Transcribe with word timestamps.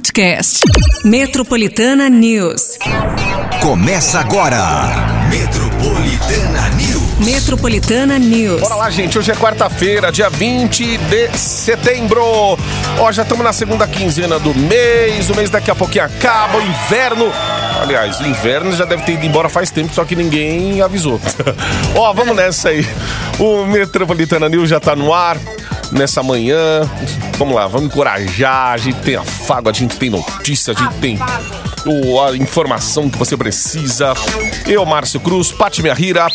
podcast. 0.00 0.60
Metropolitana 1.04 2.08
News. 2.08 2.78
Começa 3.60 4.18
agora. 4.18 4.58
Metropolitana 5.28 6.70
News. 6.70 7.18
Metropolitana 7.18 8.18
News. 8.18 8.62
Bora 8.62 8.76
lá, 8.76 8.90
gente. 8.90 9.18
Hoje 9.18 9.30
é 9.30 9.34
quarta-feira, 9.34 10.10
dia 10.10 10.30
20 10.30 10.96
de 10.96 11.38
setembro. 11.38 12.24
Ó, 12.98 13.12
já 13.12 13.24
estamos 13.24 13.44
na 13.44 13.52
segunda 13.52 13.86
quinzena 13.86 14.38
do 14.38 14.54
mês. 14.54 15.28
O 15.28 15.36
mês 15.36 15.50
daqui 15.50 15.70
a 15.70 15.74
pouquinho 15.74 16.06
acaba. 16.06 16.56
O 16.56 16.62
inverno. 16.62 17.30
Aliás, 17.82 18.20
o 18.20 18.26
inverno 18.26 18.72
já 18.72 18.86
deve 18.86 19.02
ter 19.02 19.12
ido 19.12 19.26
embora 19.26 19.50
faz 19.50 19.70
tempo, 19.70 19.92
só 19.92 20.02
que 20.06 20.16
ninguém 20.16 20.80
avisou. 20.80 21.20
Ó, 21.94 22.12
vamos 22.14 22.34
nessa 22.34 22.70
aí. 22.70 22.86
O 23.38 23.66
Metropolitana 23.66 24.48
News 24.48 24.70
já 24.70 24.80
tá 24.80 24.96
no 24.96 25.12
ar 25.12 25.36
nessa 25.92 26.22
manhã. 26.22 26.88
Vamos 27.38 27.54
lá, 27.54 27.66
vamos 27.66 27.86
encorajar. 27.86 28.72
A 28.72 28.76
gente 28.76 29.00
tem 29.00 29.16
afago, 29.16 29.68
a 29.68 29.72
gente 29.72 29.96
tem 29.96 30.10
notícia, 30.10 30.72
a 30.72 30.76
gente 30.76 30.94
tem 30.96 31.18
o, 31.86 32.20
a 32.20 32.36
informação 32.36 33.08
que 33.08 33.18
você 33.18 33.36
precisa. 33.36 34.14
Eu, 34.66 34.84
Márcio 34.84 35.20
Cruz, 35.20 35.52
Pati 35.52 35.82
Rira. 35.82 36.26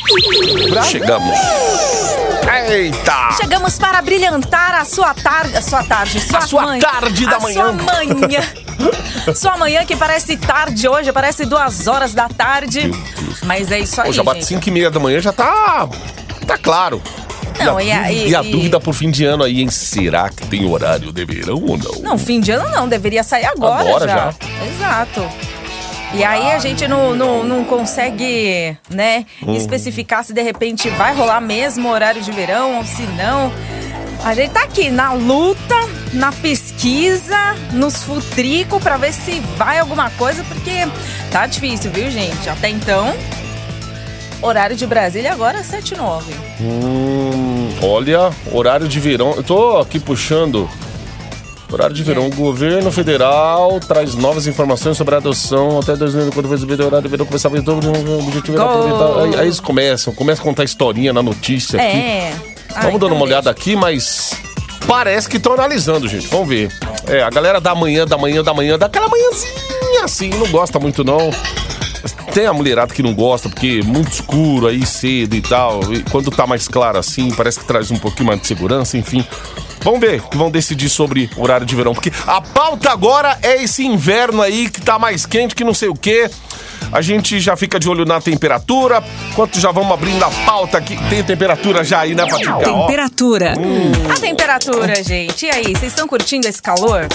Chegamos. 0.90 1.38
Eita! 2.68 3.30
Chegamos 3.40 3.78
para 3.78 4.02
brilhantar 4.02 4.76
a 4.76 4.86
sua 4.86 5.14
tarde, 5.14 5.56
a 5.56 5.62
sua 5.62 5.84
tarde, 5.84 6.20
sua, 6.20 6.40
A 6.40 6.42
sua 6.42 6.62
manhã, 6.64 6.82
tarde 6.82 7.26
da 7.26 7.36
a 7.36 7.40
manhã. 7.40 7.64
Sua 7.64 7.74
manhã. 7.74 8.42
sua 9.36 9.58
manhã 9.58 9.86
que 9.86 9.96
parece 9.96 10.38
tarde 10.38 10.88
hoje, 10.88 11.12
parece 11.12 11.46
duas 11.46 11.88
horas 11.88 12.14
da 12.14 12.28
tarde. 12.28 12.92
Mas 13.44 13.72
é 13.72 13.80
isso 13.80 14.02
aí, 14.02 14.08
Pô, 14.08 14.14
já 14.14 14.24
bate 14.24 14.40
gente. 14.40 14.48
5 14.48 14.70
e 14.70 14.72
meia 14.72 14.90
da 14.90 15.00
manhã, 15.00 15.20
já 15.20 15.32
tá. 15.32 15.88
Tá 16.48 16.58
claro. 16.58 17.02
Não, 17.60 17.80
e, 17.80 17.92
a, 17.92 18.12
e- 18.12 18.30
e 18.30 18.36
a 18.36 18.44
e- 18.44 18.52
dúvida 18.52 18.80
por 18.80 18.94
fim 18.94 19.10
de 19.10 19.24
ano 19.26 19.44
aí, 19.44 19.62
hein? 19.62 19.70
Será 19.70 20.30
que 20.30 20.46
tem 20.48 20.66
horário 20.66 21.12
de 21.12 21.26
verão 21.26 21.56
ou 21.66 21.78
não? 21.78 22.02
Não, 22.02 22.18
fim 22.18 22.40
de 22.40 22.52
ano 22.52 22.70
não, 22.70 22.88
deveria 22.88 23.24
sair 23.24 23.46
agora, 23.46 23.88
Agora 23.90 24.08
já. 24.08 24.34
Exato. 24.68 25.24
E 26.14 26.24
aí 26.24 26.52
a 26.52 26.60
gente 26.60 26.88
não, 26.88 27.14
não, 27.16 27.44
não 27.44 27.64
consegue, 27.66 28.78
né, 28.90 29.26
Hum. 29.46 29.54
especificar 29.56 30.24
se 30.24 30.34
de 30.34 30.42
repente 30.42 30.90
vai 30.92 31.14
rolar 31.14 31.42
mesmo 31.42 31.90
horário 31.90 32.22
de 32.22 32.32
verão 32.32 32.78
ou 32.78 32.86
se 32.86 33.02
não. 33.18 33.52
A 34.24 34.34
gente 34.34 34.52
tá 34.52 34.64
aqui 34.64 34.90
na 34.90 35.14
luta, 35.14 35.76
na 36.14 36.32
pesquisa, 36.32 37.38
nos 37.74 38.02
futrico 38.04 38.80
pra 38.80 38.98
ver 38.98 39.14
se 39.14 39.40
vai 39.58 39.78
alguma 39.78 40.10
coisa, 40.12 40.44
porque 40.46 40.88
tá 41.32 41.46
difícil, 41.46 41.92
viu, 41.92 42.10
gente? 42.10 42.50
Até 42.50 42.70
então, 42.70 43.14
horário 44.46 44.76
de 44.76 44.86
Brasília 44.86 45.32
agora 45.32 45.60
é 45.60 45.64
7 45.64 45.94
e 45.94 45.98
9. 45.98 46.34
Hum, 46.62 47.70
olha, 47.82 48.32
horário 48.52 48.88
de 48.88 49.00
verão. 49.00 49.34
Eu 49.36 49.44
tô 49.44 49.78
aqui 49.78 50.00
puxando. 50.00 50.70
Horário 51.72 51.96
de 51.96 52.04
verão. 52.04 52.28
O 52.28 52.36
governo 52.36 52.92
federal 52.92 53.80
traz 53.80 54.16
novas 54.16 54.48
informações 54.48 54.96
sobre 54.98 55.16
a 55.16 55.18
adoção 55.18 55.80
até 55.80 55.96
2000, 55.96 56.32
quando 56.32 56.48
foi 56.48 56.56
exibido 56.56 56.84
o 56.84 56.86
horário 56.86 57.04
de 57.04 57.10
verão. 57.10 57.26
Começava 57.26 57.58
em 57.58 57.62
o 57.62 58.20
objetivo 58.20 58.58
era 58.58 58.66
Go! 58.66 58.72
aproveitar. 58.72 59.24
Aí, 59.24 59.40
aí 59.42 59.48
eles 59.48 59.60
começam, 59.60 60.14
começam 60.14 60.44
a 60.44 60.46
contar 60.46 60.64
historinha 60.64 61.12
na 61.12 61.24
notícia 61.24 61.82
aqui. 61.82 61.98
É. 61.98 62.34
Ah, 62.74 62.82
Vamos 62.82 63.00
dando 63.00 63.06
então 63.08 63.18
uma 63.18 63.26
olhada 63.26 63.52
deixa. 63.54 63.60
aqui, 63.62 63.76
mas 63.76 64.32
parece 64.88 65.28
que 65.28 65.38
estão 65.38 65.54
analisando, 65.54 66.08
gente. 66.08 66.28
Vamos 66.28 66.48
ver. 66.48 66.70
É, 67.08 67.24
a 67.24 67.30
galera 67.30 67.60
da 67.60 67.74
manhã, 67.74 68.06
da 68.06 68.18
manhã, 68.18 68.44
da 68.44 68.54
manhã, 68.54 68.78
daquela 68.78 69.08
manhãzinha 69.10 70.04
assim, 70.04 70.30
não 70.30 70.48
gosta 70.48 70.80
muito 70.80 71.04
não. 71.04 71.32
Tem 72.36 72.48
a 72.48 72.52
mulherada 72.52 72.94
que 72.94 73.02
não 73.02 73.14
gosta, 73.14 73.48
porque 73.48 73.80
é 73.82 73.86
muito 73.86 74.12
escuro 74.12 74.68
aí 74.68 74.86
cedo 74.86 75.38
e 75.38 75.42
tal. 75.42 75.80
E 75.94 76.04
quando 76.04 76.30
tá 76.30 76.46
mais 76.46 76.68
claro 76.68 76.98
assim, 76.98 77.34
parece 77.34 77.60
que 77.60 77.66
traz 77.66 77.92
um 77.92 77.98
pouquinho 77.98 78.28
mais 78.28 78.42
de 78.42 78.46
segurança, 78.46 78.98
enfim. 78.98 79.26
Vamos 79.82 80.02
ver 80.02 80.22
que 80.22 80.36
vão 80.36 80.52
decidir 80.52 80.90
sobre 80.90 81.30
o 81.38 81.44
horário 81.44 81.66
de 81.66 81.74
verão. 81.74 81.94
Porque 81.94 82.12
a 82.28 82.42
pauta 82.42 82.92
agora 82.92 83.40
é 83.42 83.64
esse 83.64 83.86
inverno 83.86 84.42
aí 84.42 84.70
que 84.70 84.82
tá 84.82 85.00
mais 85.00 85.26
quente 85.26 85.56
que 85.56 85.64
não 85.64 85.74
sei 85.74 85.88
o 85.88 85.94
quê. 85.94 86.30
A 86.92 87.02
gente 87.02 87.40
já 87.40 87.56
fica 87.56 87.80
de 87.80 87.88
olho 87.88 88.04
na 88.04 88.20
temperatura. 88.20 89.02
Enquanto 89.32 89.58
já 89.58 89.72
vamos 89.72 89.94
abrindo 89.94 90.22
a 90.22 90.30
pauta 90.46 90.78
aqui. 90.78 90.98
Tem 91.10 91.24
temperatura 91.24 91.86
já 91.86 92.02
aí, 92.02 92.14
né, 92.14 92.28
Patica? 92.28 92.70
Ó, 92.70 92.82
Temperatura. 92.86 93.54
A 94.14 94.20
temperatura, 94.20 95.02
gente. 95.02 95.46
E 95.46 95.50
aí, 95.50 95.74
vocês 95.74 95.94
estão 95.94 96.06
curtindo 96.06 96.46
esse 96.50 96.62
calor? 96.62 97.08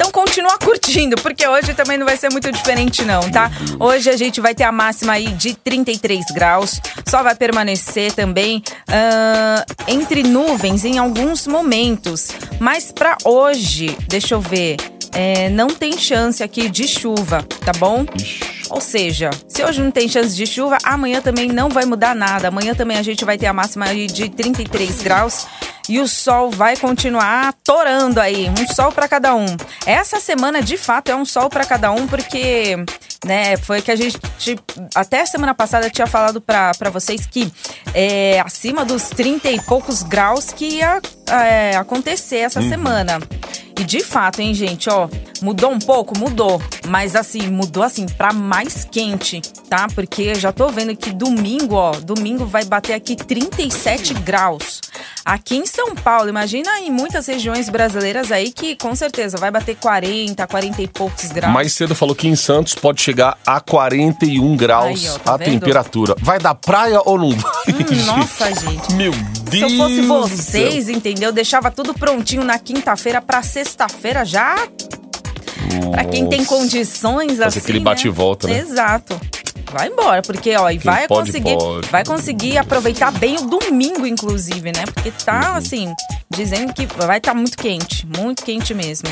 Então 0.00 0.10
continua 0.10 0.56
curtindo, 0.56 1.14
porque 1.16 1.46
hoje 1.46 1.74
também 1.74 1.98
não 1.98 2.06
vai 2.06 2.16
ser 2.16 2.30
muito 2.30 2.50
diferente 2.50 3.04
não, 3.04 3.20
tá? 3.30 3.50
Hoje 3.78 4.08
a 4.08 4.16
gente 4.16 4.40
vai 4.40 4.54
ter 4.54 4.64
a 4.64 4.72
máxima 4.72 5.12
aí 5.12 5.26
de 5.34 5.52
33 5.52 6.24
graus, 6.32 6.80
só 7.06 7.22
vai 7.22 7.34
permanecer 7.34 8.10
também 8.14 8.62
ah, 8.88 9.62
entre 9.86 10.22
nuvens 10.22 10.86
em 10.86 10.96
alguns 10.96 11.46
momentos. 11.46 12.30
Mas 12.58 12.90
pra 12.90 13.18
hoje, 13.26 13.94
deixa 14.08 14.32
eu 14.32 14.40
ver, 14.40 14.78
é, 15.12 15.48
não 15.48 15.68
tem 15.68 15.96
chance 15.98 16.42
aqui 16.42 16.68
de 16.68 16.86
chuva, 16.86 17.42
tá 17.64 17.72
bom? 17.78 18.04
Ou 18.70 18.80
seja, 18.80 19.30
se 19.48 19.64
hoje 19.64 19.82
não 19.82 19.90
tem 19.90 20.08
chance 20.08 20.34
de 20.34 20.46
chuva, 20.46 20.78
amanhã 20.84 21.20
também 21.20 21.48
não 21.48 21.68
vai 21.68 21.84
mudar 21.84 22.14
nada. 22.14 22.48
Amanhã 22.48 22.72
também 22.72 22.96
a 22.96 23.02
gente 23.02 23.24
vai 23.24 23.36
ter 23.36 23.46
a 23.46 23.52
máxima 23.52 23.92
de 23.94 24.28
33 24.28 25.02
graus 25.02 25.46
e 25.88 25.98
o 25.98 26.06
sol 26.06 26.50
vai 26.50 26.76
continuar 26.76 27.52
torando 27.64 28.20
aí, 28.20 28.48
um 28.48 28.72
sol 28.72 28.92
para 28.92 29.08
cada 29.08 29.34
um. 29.34 29.46
Essa 29.84 30.20
semana 30.20 30.62
de 30.62 30.76
fato 30.76 31.10
é 31.10 31.16
um 31.16 31.24
sol 31.24 31.50
para 31.50 31.64
cada 31.64 31.90
um 31.90 32.06
porque, 32.06 32.76
né, 33.24 33.56
foi 33.56 33.82
que 33.82 33.90
a 33.90 33.96
gente 33.96 34.16
até 34.94 35.26
semana 35.26 35.52
passada 35.52 35.90
tinha 35.90 36.06
falado 36.06 36.40
para 36.40 36.90
vocês 36.92 37.26
que 37.26 37.52
é 37.92 38.38
acima 38.38 38.84
dos 38.84 39.08
30 39.08 39.50
e 39.50 39.60
poucos 39.62 40.04
graus 40.04 40.52
que 40.52 40.76
ia 40.76 41.00
é, 41.28 41.76
acontecer 41.76 42.38
essa 42.38 42.62
semana. 42.62 43.18
E 43.80 43.84
de 43.84 44.04
fato, 44.04 44.40
hein, 44.42 44.52
gente, 44.52 44.90
ó, 44.90 45.08
mudou 45.40 45.70
um 45.70 45.78
pouco, 45.78 46.16
mudou, 46.18 46.62
mas 46.86 47.16
assim, 47.16 47.48
mudou 47.48 47.82
assim 47.82 48.04
pra 48.04 48.30
mais 48.30 48.84
quente, 48.84 49.40
tá? 49.70 49.86
Porque 49.94 50.20
eu 50.20 50.34
já 50.34 50.52
tô 50.52 50.68
vendo 50.68 50.94
que 50.94 51.10
domingo, 51.10 51.76
ó, 51.76 51.92
domingo 51.92 52.44
vai 52.44 52.62
bater 52.62 52.92
aqui 52.92 53.16
37 53.16 54.12
graus. 54.12 54.82
Aqui 55.24 55.56
em 55.56 55.64
São 55.64 55.94
Paulo, 55.94 56.28
imagina 56.28 56.78
em 56.80 56.90
muitas 56.90 57.26
regiões 57.26 57.70
brasileiras 57.70 58.30
aí 58.30 58.52
que 58.52 58.76
com 58.76 58.94
certeza 58.94 59.38
vai 59.38 59.50
bater 59.50 59.76
40, 59.76 60.46
40 60.46 60.82
e 60.82 60.86
poucos 60.88 61.32
graus. 61.32 61.54
Mais 61.54 61.72
cedo 61.72 61.94
falou 61.94 62.14
que 62.14 62.28
em 62.28 62.36
Santos 62.36 62.74
pode 62.74 63.00
chegar 63.00 63.38
a 63.46 63.60
41 63.60 64.56
graus 64.58 65.04
Aí, 65.06 65.10
ó, 65.10 65.18
tá 65.20 65.34
a 65.34 65.36
vendo? 65.38 65.52
temperatura. 65.52 66.14
Vai 66.20 66.38
da 66.38 66.54
praia 66.54 67.00
ou 67.04 67.18
não 67.18 67.30
vai? 67.30 67.52
Hum, 67.68 68.04
nossa, 68.04 68.52
gente. 68.54 68.92
Meu 68.92 69.12
Se 69.12 69.39
Deus. 69.50 69.72
eu 69.72 69.78
fosse 69.78 70.00
vocês, 70.02 70.88
entendeu? 70.88 71.32
Deixava 71.32 71.70
tudo 71.70 71.92
prontinho 71.94 72.44
na 72.44 72.58
quinta-feira 72.58 73.20
pra 73.20 73.42
sexta-feira 73.42 74.24
já. 74.24 74.56
Pra 75.92 76.04
quem 76.04 76.28
tem 76.28 76.40
Nossa. 76.40 76.48
condições 76.56 77.32
Fazer 77.32 77.44
assim. 77.44 77.58
aquele 77.60 77.78
né? 77.78 77.84
bate 77.84 78.06
e 78.06 78.10
volta, 78.10 78.48
né? 78.48 78.58
Exato. 78.58 79.20
Vai 79.72 79.86
embora, 79.88 80.20
porque 80.22 80.56
ó, 80.56 80.68
e 80.68 80.78
vai 80.78 81.06
pode, 81.06 81.26
conseguir, 81.30 81.56
pode. 81.56 81.88
vai 81.88 82.04
conseguir 82.04 82.58
aproveitar 82.58 83.12
bem 83.12 83.36
o 83.36 83.42
domingo, 83.42 84.04
inclusive, 84.04 84.72
né? 84.72 84.84
Porque 84.92 85.10
Uhum. 85.10 85.14
tá 85.24 85.54
assim, 85.56 85.94
dizendo 86.28 86.72
que 86.74 86.86
vai 86.86 87.18
estar 87.18 87.34
muito 87.34 87.56
quente, 87.56 88.04
muito 88.18 88.42
quente 88.44 88.74
mesmo. 88.74 89.08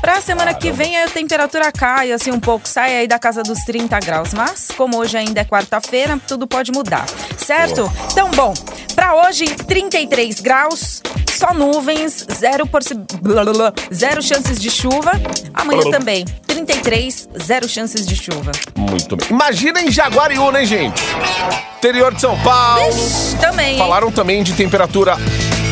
Pra 0.00 0.20
semana 0.20 0.54
que 0.54 0.70
vem 0.72 0.96
a 0.96 1.08
temperatura 1.08 1.70
cai 1.70 2.10
assim 2.12 2.30
um 2.30 2.40
pouco, 2.40 2.66
sai 2.66 2.96
aí 2.96 3.06
da 3.06 3.18
casa 3.18 3.42
dos 3.42 3.60
30 3.64 3.98
graus. 4.00 4.32
Mas, 4.32 4.68
como 4.76 4.98
hoje 4.98 5.16
ainda 5.16 5.40
é 5.40 5.44
quarta-feira, 5.44 6.18
tudo 6.26 6.46
pode 6.46 6.72
mudar, 6.72 7.06
certo? 7.36 7.90
Então, 8.10 8.30
bom, 8.30 8.54
pra 8.94 9.14
hoje, 9.14 9.44
33 9.44 10.40
graus, 10.40 11.02
só 11.30 11.52
nuvens, 11.54 12.26
zero, 12.32 12.68
blá, 13.22 13.72
zero 13.92 14.22
chances 14.22 14.58
de 14.58 14.70
chuva. 14.70 15.12
Amanhã 15.54 15.82
Blá, 15.82 15.98
também, 15.98 16.24
33, 16.46 17.28
zero 17.42 17.68
chances 17.68 18.06
de 18.06 18.16
chuva. 18.16 18.52
Muito 18.76 19.16
bem. 19.16 19.28
Imagina 19.30 19.80
em 19.80 19.90
Jaguariúna, 19.90 20.60
hein, 20.60 20.66
gente? 20.66 21.02
Interior 21.78 22.14
de 22.14 22.20
São 22.20 22.38
Paulo. 22.42 22.88
Ixi, 22.88 23.36
também, 23.36 23.72
hein? 23.72 23.78
Falaram 23.78 24.10
também 24.10 24.42
de 24.42 24.52
temperatura, 24.54 25.16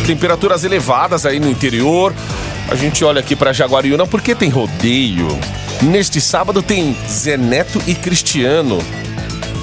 temperaturas 0.07 0.65
elevadas 0.65 1.27
aí 1.27 1.39
no 1.41 1.51
interior. 1.51 2.15
A 2.71 2.75
gente 2.75 3.05
olha 3.05 3.21
aqui 3.21 3.35
pra 3.35 3.53
Jaguariúna 3.53 4.07
porque 4.07 4.35
tem 4.35 4.51
rodeio. 4.51 5.27
Neste 5.83 6.21
sábado 6.21 6.63
tem 6.63 6.97
Zé 7.09 7.37
Neto 7.37 7.81
e 7.87 7.95
Cristiano 7.95 8.79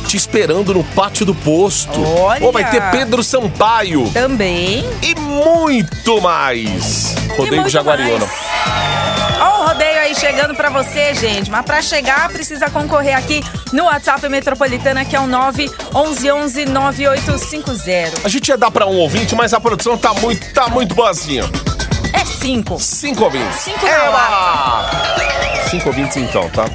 te 0.08 0.18
esperando 0.18 0.74
no 0.74 0.84
pátio 0.84 1.26
do 1.26 1.34
posto. 1.36 2.02
Olha! 2.02 2.46
Ou 2.46 2.52
vai 2.52 2.70
ter 2.70 2.82
Pedro 2.92 3.24
Sampaio 3.24 4.10
Também. 4.12 4.86
e 5.02 5.20
muito 5.20 6.22
mais. 6.22 7.16
Rodeio 7.36 7.64
de 7.64 7.70
Jaguariúna. 7.70 8.26
Ó 9.40 9.62
o 9.62 9.68
rodeio 9.68 10.00
aí 10.00 10.16
chegando 10.16 10.56
pra 10.56 10.70
você, 10.70 11.14
gente. 11.16 11.52
Mas 11.52 11.66
pra 11.66 11.82
chegar, 11.82 12.30
precisa 12.30 12.70
concorrer 12.70 13.18
aqui 13.18 13.44
no 13.74 13.86
WhatsApp 13.86 14.28
Metropolitana, 14.30 15.04
que 15.04 15.16
é 15.16 15.20
o 15.20 15.28
911 15.28 16.66
9850. 16.66 18.22
A 18.24 18.30
gente 18.30 18.48
ia 18.48 18.58
dar 18.58 18.72
pra 18.72 18.86
um 18.86 18.96
ouvinte, 18.96 19.36
mas 19.36 19.54
a 19.54 19.60
produção 19.60 19.98
tá 19.98 20.14
muito, 20.14 20.54
tá 20.54 20.70
muito 20.70 20.96
boazinha. 20.96 21.44
5. 22.46 22.80
Cinco 22.80 23.24
ouvintes. 23.24 23.56
Cinco 23.62 23.88
Eba! 23.88 24.86
Cinco 25.68 25.90
ouvintes 25.90 26.16
então, 26.18 26.48
tá? 26.52 26.70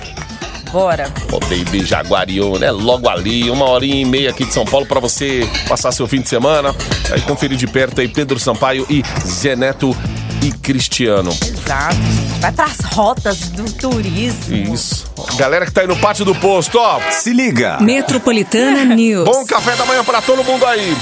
Bora. 0.72 1.08
Rodeio 1.30 1.64
de 1.64 1.84
Jaguariúna, 1.84 2.66
é 2.66 2.72
logo 2.72 3.08
ali, 3.08 3.48
uma 3.48 3.68
horinha 3.68 4.02
e 4.02 4.04
meia 4.04 4.30
aqui 4.30 4.44
de 4.44 4.52
São 4.52 4.64
Paulo 4.64 4.84
pra 4.84 4.98
você 4.98 5.48
passar 5.68 5.92
seu 5.92 6.08
fim 6.08 6.20
de 6.20 6.28
semana. 6.28 6.74
Aí 7.12 7.20
conferir 7.20 7.56
de 7.56 7.68
perto 7.68 8.00
aí 8.00 8.08
Pedro 8.08 8.40
Sampaio 8.40 8.84
e 8.90 9.04
Zé 9.24 9.54
Neto 9.54 9.96
e 10.42 10.50
Cristiano. 10.50 11.30
Exato, 11.30 11.94
gente. 11.94 12.40
Vai 12.40 12.50
pras 12.50 12.78
rotas 12.86 13.38
do 13.50 13.72
turismo. 13.72 14.74
Isso. 14.74 15.08
Galera 15.36 15.66
que 15.66 15.70
tá 15.72 15.82
aí 15.82 15.86
no 15.86 15.96
pátio 15.96 16.24
do 16.24 16.34
posto, 16.34 16.80
ó. 16.80 16.98
Se 17.12 17.32
liga. 17.32 17.78
Metropolitana 17.80 18.84
News. 18.96 19.24
Bom 19.24 19.46
café 19.46 19.76
da 19.76 19.84
manhã 19.84 20.02
pra 20.02 20.20
todo 20.20 20.42
mundo 20.42 20.66
aí. 20.66 20.96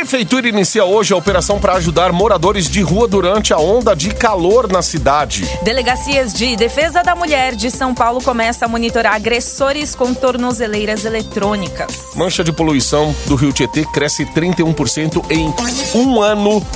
Prefeitura 0.00 0.48
inicia 0.48 0.82
hoje 0.82 1.12
a 1.12 1.16
operação 1.16 1.60
para 1.60 1.74
ajudar 1.74 2.10
moradores 2.10 2.70
de 2.70 2.80
rua 2.80 3.06
durante 3.06 3.52
a 3.52 3.58
onda 3.58 3.94
de 3.94 4.08
calor 4.14 4.66
na 4.66 4.80
cidade. 4.80 5.46
Delegacias 5.62 6.32
de 6.32 6.56
Defesa 6.56 7.02
da 7.02 7.14
Mulher 7.14 7.54
de 7.54 7.70
São 7.70 7.94
Paulo 7.94 8.22
começa 8.22 8.64
a 8.64 8.68
monitorar 8.68 9.12
agressores 9.12 9.94
com 9.94 10.14
tornozeleiras 10.14 11.04
eletrônicas. 11.04 12.16
Mancha 12.16 12.42
de 12.42 12.50
poluição 12.50 13.14
do 13.26 13.34
Rio 13.34 13.52
Tietê 13.52 13.84
cresce 13.92 14.24
31% 14.24 15.22
em 15.30 15.52
um 15.94 16.22
ano. 16.22 16.66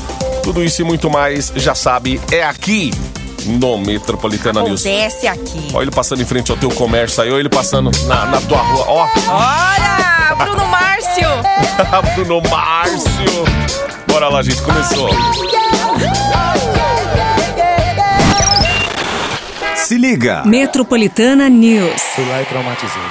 Tudo 0.43 0.63
isso 0.63 0.83
e 0.83 0.85
muito 0.85 1.09
mais, 1.09 1.51
já 1.57 1.75
sabe, 1.75 2.21
é 2.31 2.45
aqui 2.45 2.91
no 3.47 3.79
Metropolitana 3.79 4.63
News. 4.63 4.85
Acontece 4.85 5.27
aqui. 5.27 5.71
Olha 5.73 5.85
ele 5.85 5.91
passando 5.91 6.21
em 6.21 6.27
frente 6.27 6.51
ao 6.51 6.59
teu 6.59 6.69
comércio 6.69 7.23
aí, 7.23 7.31
olha 7.31 7.41
ele 7.41 7.49
passando 7.49 7.91
na, 8.07 8.27
na 8.27 8.41
tua 8.43 8.59
rua. 8.59 8.85
Ó, 8.87 9.09
Olha. 9.31 10.04
Bruno 12.15 12.41
Márcio. 12.49 13.45
Bora 14.07 14.29
lá, 14.29 14.43
gente, 14.43 14.63
começou. 14.63 15.11
Se 19.77 19.97
liga. 19.99 20.45
Metropolitana 20.47 21.49
News. 21.49 22.01
Fui 22.15 22.25
lá 22.25 22.43
e 22.43 22.45
traumatizei. 22.47 23.03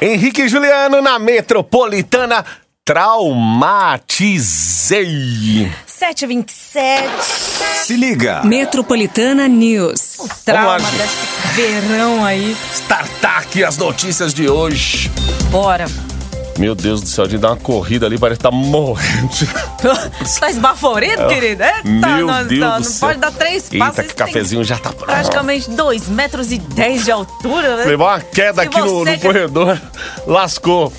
Henrique 0.00 0.42
e 0.42 0.48
Juliano 0.48 1.00
na 1.00 1.18
Metropolitana. 1.18 2.44
Traumatizei. 4.88 5.70
727. 5.86 7.08
Se 7.84 7.94
liga. 7.94 8.42
Metropolitana 8.44 9.46
News. 9.46 10.16
Trauma 10.46 10.78
Vamos 10.78 10.82
lá, 10.84 10.90
gente. 10.90 11.02
desse 11.02 11.56
verão 11.56 12.24
aí. 12.24 12.56
Startar 12.72 13.38
aqui 13.40 13.62
as 13.62 13.76
notícias 13.76 14.32
de 14.32 14.48
hoje. 14.48 15.10
Bora. 15.50 15.84
Meu 16.58 16.74
Deus 16.74 17.00
do 17.02 17.06
céu, 17.08 17.26
de 17.28 17.38
dar 17.38 17.50
uma 17.50 17.56
corrida 17.56 18.06
ali, 18.06 18.18
parece 18.18 18.38
que 18.38 18.42
tá 18.42 18.50
morrendo. 18.50 19.28
Você 19.30 20.40
tá 20.40 20.50
esbaforido, 20.50 21.26
querido? 21.28 21.62
É, 21.62 21.82
Meu 21.84 22.26
não, 22.26 22.46
Deus 22.46 22.60
não, 22.60 22.70
do 22.70 22.74
não 22.78 22.82
céu. 22.82 23.08
pode 23.08 23.20
dar 23.20 23.30
três 23.30 23.70
Eita, 23.70 23.84
passos. 23.84 23.96
que 24.00 24.08
você 24.08 24.14
tem 24.14 24.26
cafezinho 24.26 24.64
já 24.64 24.76
tá... 24.78 24.90
Praticamente 24.92 25.70
2 25.70 26.08
metros 26.08 26.50
e 26.50 26.58
10 26.58 27.04
de 27.04 27.12
altura. 27.12 27.76
né? 27.76 27.84
Levar 27.84 28.16
uma 28.16 28.20
queda 28.20 28.62
Se 28.62 28.68
aqui 28.68 28.80
no, 28.80 28.86
você 29.04 29.10
no 29.12 29.16
que- 29.18 29.26
corredor, 29.26 29.80
lascou. 30.26 30.92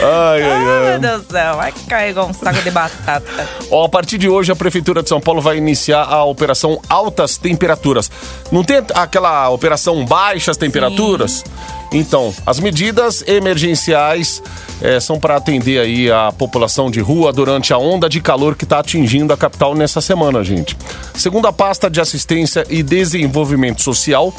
Ai, 0.00 0.42
ai, 0.42 0.50
Ah, 0.50 0.56
ai. 0.56 0.90
meu 0.90 0.98
Deus 1.00 1.22
do 1.22 1.32
céu, 1.32 1.56
vai 1.56 1.72
cair 1.88 2.10
igual 2.10 2.28
um 2.28 2.32
saco 2.34 2.60
de 2.62 2.70
batata. 2.70 3.48
Ó, 3.70 3.84
a 3.84 3.88
partir 3.88 4.18
de 4.18 4.28
hoje, 4.28 4.50
a 4.52 4.56
Prefeitura 4.56 5.02
de 5.02 5.08
São 5.08 5.20
Paulo 5.20 5.40
vai 5.40 5.56
iniciar 5.56 6.02
a 6.02 6.24
operação 6.24 6.80
Altas 6.88 7.36
Temperaturas. 7.36 8.10
Não 8.50 8.64
tem 8.64 8.82
aquela 8.94 9.48
operação 9.50 10.04
Baixas 10.04 10.56
Temperaturas? 10.56 11.44
Então, 11.92 12.34
as 12.44 12.58
medidas 12.58 13.22
emergenciais 13.26 14.42
eh, 14.82 14.98
são 14.98 15.20
para 15.20 15.36
atender 15.36 15.78
aí 15.78 16.10
a 16.10 16.32
população 16.32 16.90
de 16.90 16.98
rua 17.00 17.32
durante 17.32 17.72
a 17.72 17.78
onda 17.78 18.08
de 18.08 18.20
calor 18.20 18.56
que 18.56 18.64
está 18.64 18.80
atingindo 18.80 19.32
a 19.32 19.36
capital 19.36 19.76
nessa 19.76 20.00
semana, 20.00 20.42
gente. 20.42 20.76
Segundo 21.14 21.46
a 21.46 21.52
pasta 21.52 21.88
de 21.88 22.00
assistência 22.00 22.66
e 22.68 22.82
desenvolvimento 22.82 23.80
social, 23.80 24.34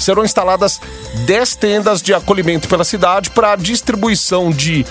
serão 0.00 0.24
instaladas 0.24 0.80
10 1.26 1.54
tendas 1.56 2.02
de 2.02 2.12
acolhimento 2.14 2.68
pela 2.68 2.84
cidade 2.84 3.30
para 3.30 3.56
distribuição 3.56 4.50
de 4.50 4.84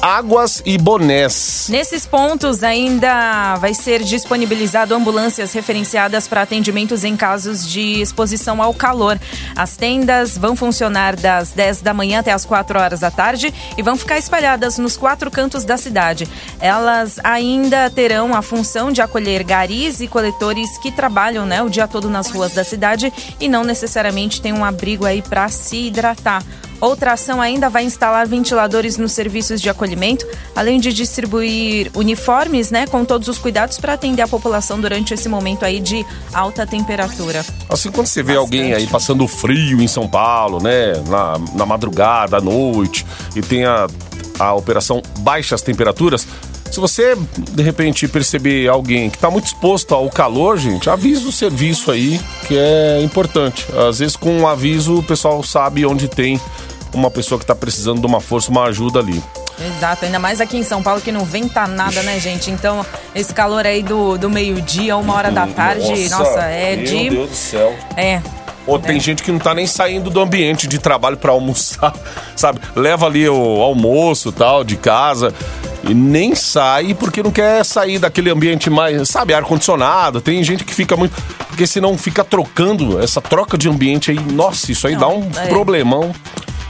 águas 0.00 0.62
e 0.64 0.78
bonés. 0.78 1.66
Nesses 1.68 2.06
pontos 2.06 2.62
ainda 2.62 3.56
vai 3.56 3.74
ser 3.74 4.02
disponibilizado 4.02 4.94
ambulâncias 4.94 5.52
referenciadas 5.52 6.28
para 6.28 6.42
atendimentos 6.42 7.04
em 7.04 7.16
casos 7.16 7.66
de 7.66 8.00
exposição 8.00 8.62
ao 8.62 8.72
calor. 8.74 9.18
As 9.54 9.76
tendas 9.76 10.36
vão 10.36 10.54
funcionar 10.54 11.16
das 11.16 11.50
10 11.52 11.82
da 11.82 11.94
manhã 11.94 12.20
até 12.20 12.32
as 12.32 12.44
4 12.44 12.78
horas 12.78 13.00
da 13.00 13.10
tarde 13.10 13.52
e 13.76 13.82
vão 13.82 13.96
ficar 13.96 14.18
espalhadas 14.18 14.78
nos 14.78 14.96
quatro 14.96 15.30
cantos 15.30 15.64
da 15.64 15.76
cidade. 15.76 16.28
Elas 16.60 17.18
ainda 17.24 17.90
terão 17.90 18.34
a 18.34 18.42
função 18.42 18.92
de 18.92 19.00
acolher 19.00 19.42
garis 19.42 20.00
e 20.00 20.08
coletores 20.08 20.78
que 20.78 20.92
trabalham 20.92 21.46
né, 21.46 21.62
o 21.62 21.68
dia 21.68 21.88
todo 21.88 22.08
nas 22.08 22.30
ruas 22.30 22.52
da 22.52 22.64
cidade 22.64 23.12
e 23.40 23.48
não 23.48 23.64
necessariamente 23.64 24.40
têm 24.40 24.52
um 24.52 24.64
abrigo 24.64 25.04
aí 25.04 25.22
para 25.22 25.48
se 25.48 25.86
hidratar. 25.86 26.42
Outra 26.80 27.12
ação 27.12 27.40
ainda 27.40 27.68
vai 27.68 27.84
instalar 27.84 28.26
ventiladores 28.26 28.96
nos 28.96 29.12
serviços 29.12 29.60
de 29.60 29.68
acolhimento, 29.68 30.26
além 30.54 30.78
de 30.78 30.92
distribuir 30.92 31.90
uniformes, 31.94 32.70
né, 32.70 32.86
com 32.86 33.04
todos 33.04 33.28
os 33.28 33.38
cuidados 33.38 33.78
para 33.78 33.94
atender 33.94 34.22
a 34.22 34.28
população 34.28 34.80
durante 34.80 35.14
esse 35.14 35.28
momento 35.28 35.64
aí 35.64 35.80
de 35.80 36.04
alta 36.32 36.66
temperatura. 36.66 37.44
Assim, 37.68 37.90
quando 37.90 38.06
você 38.06 38.22
vê 38.22 38.34
Bastante. 38.34 38.56
alguém 38.56 38.74
aí 38.74 38.86
passando 38.86 39.26
frio 39.26 39.80
em 39.80 39.88
São 39.88 40.06
Paulo, 40.08 40.62
né? 40.62 40.92
Na, 41.08 41.38
na 41.54 41.66
madrugada, 41.66 42.36
à 42.36 42.40
noite, 42.40 43.06
e 43.34 43.40
tem 43.40 43.64
a, 43.64 43.86
a 44.38 44.54
operação 44.54 45.02
baixas 45.20 45.62
temperaturas. 45.62 46.26
Se 46.70 46.80
você, 46.80 47.16
de 47.52 47.62
repente, 47.62 48.08
perceber 48.08 48.68
alguém 48.68 49.08
que 49.08 49.16
está 49.16 49.30
muito 49.30 49.46
exposto 49.46 49.94
ao 49.94 50.10
calor, 50.10 50.58
gente, 50.58 50.90
avisa 50.90 51.28
o 51.28 51.32
serviço 51.32 51.90
aí, 51.90 52.20
que 52.46 52.56
é 52.56 53.00
importante. 53.02 53.66
Às 53.88 54.00
vezes, 54.00 54.16
com 54.16 54.30
um 54.40 54.46
aviso, 54.46 54.98
o 54.98 55.02
pessoal 55.02 55.42
sabe 55.42 55.86
onde 55.86 56.08
tem 56.08 56.40
uma 56.92 57.10
pessoa 57.10 57.38
que 57.38 57.44
está 57.44 57.54
precisando 57.54 58.00
de 58.00 58.06
uma 58.06 58.20
força, 58.20 58.50
uma 58.50 58.64
ajuda 58.64 59.00
ali. 59.00 59.22
Exato, 59.58 60.04
ainda 60.04 60.18
mais 60.18 60.40
aqui 60.40 60.58
em 60.58 60.62
São 60.62 60.82
Paulo 60.82 61.00
que 61.00 61.10
não 61.10 61.24
venta 61.24 61.66
nada, 61.66 62.02
né, 62.02 62.20
gente? 62.20 62.50
Então, 62.50 62.84
esse 63.14 63.32
calor 63.32 63.66
aí 63.66 63.82
do, 63.82 64.18
do 64.18 64.28
meio-dia, 64.28 64.96
uma 64.96 65.14
hora 65.14 65.30
da 65.30 65.46
tarde, 65.46 66.08
nossa, 66.10 66.40
é 66.42 66.76
meu 66.76 66.84
de. 66.84 67.10
Deus 67.10 67.30
do 67.30 67.36
céu. 67.36 67.74
É. 67.96 68.20
Ou 68.66 68.78
tem 68.80 68.98
gente 68.98 69.22
que 69.22 69.30
não 69.30 69.38
tá 69.38 69.54
nem 69.54 69.66
saindo 69.66 70.10
do 70.10 70.20
ambiente 70.20 70.66
de 70.66 70.78
trabalho 70.78 71.16
pra 71.16 71.30
almoçar, 71.30 71.94
sabe? 72.34 72.60
Leva 72.74 73.06
ali 73.06 73.28
o 73.28 73.62
almoço 73.62 74.32
tal, 74.32 74.64
de 74.64 74.76
casa, 74.76 75.32
e 75.88 75.94
nem 75.94 76.34
sai 76.34 76.92
porque 76.92 77.22
não 77.22 77.30
quer 77.30 77.64
sair 77.64 77.98
daquele 77.98 78.28
ambiente 78.28 78.68
mais, 78.68 79.08
sabe, 79.08 79.32
ar-condicionado. 79.32 80.20
Tem 80.20 80.42
gente 80.42 80.64
que 80.64 80.74
fica 80.74 80.96
muito. 80.96 81.14
Porque 81.48 81.66
senão 81.66 81.96
fica 81.96 82.24
trocando, 82.24 83.00
essa 83.00 83.20
troca 83.20 83.56
de 83.56 83.68
ambiente 83.68 84.10
aí, 84.10 84.18
nossa, 84.18 84.70
isso 84.70 84.86
aí 84.86 84.94
Não, 84.94 85.00
dá 85.00 85.08
um 85.08 85.30
é. 85.36 85.46
problemão. 85.46 86.12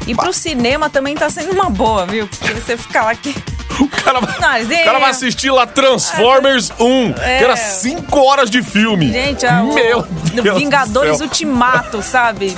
E 0.07 0.15
pro 0.15 0.33
cinema 0.33 0.89
também 0.89 1.15
tá 1.15 1.29
sendo 1.29 1.53
uma 1.53 1.69
boa, 1.69 2.07
viu? 2.07 2.29
Porque 2.29 2.55
você 2.55 2.77
fica 2.77 3.03
lá 3.03 3.15
que. 3.15 3.35
O 3.81 3.89
cara, 3.89 4.21
vai- 4.21 4.63
o 4.65 4.85
cara 4.85 4.99
vai 4.99 5.11
assistir 5.11 5.51
lá 5.51 5.67
Transformers 5.67 6.73
1, 6.79 7.15
É. 7.21 7.39
que 7.39 7.45
era 7.45 7.57
5 7.57 8.21
horas 8.21 8.51
de 8.51 8.63
filme. 8.63 9.11
Gente, 9.13 9.45
o, 9.47 9.75
Meu 9.75 10.03
Deus 10.43 10.59
Vingadores. 10.59 11.21
Ultimato, 11.21 12.03
sabe? 12.03 12.57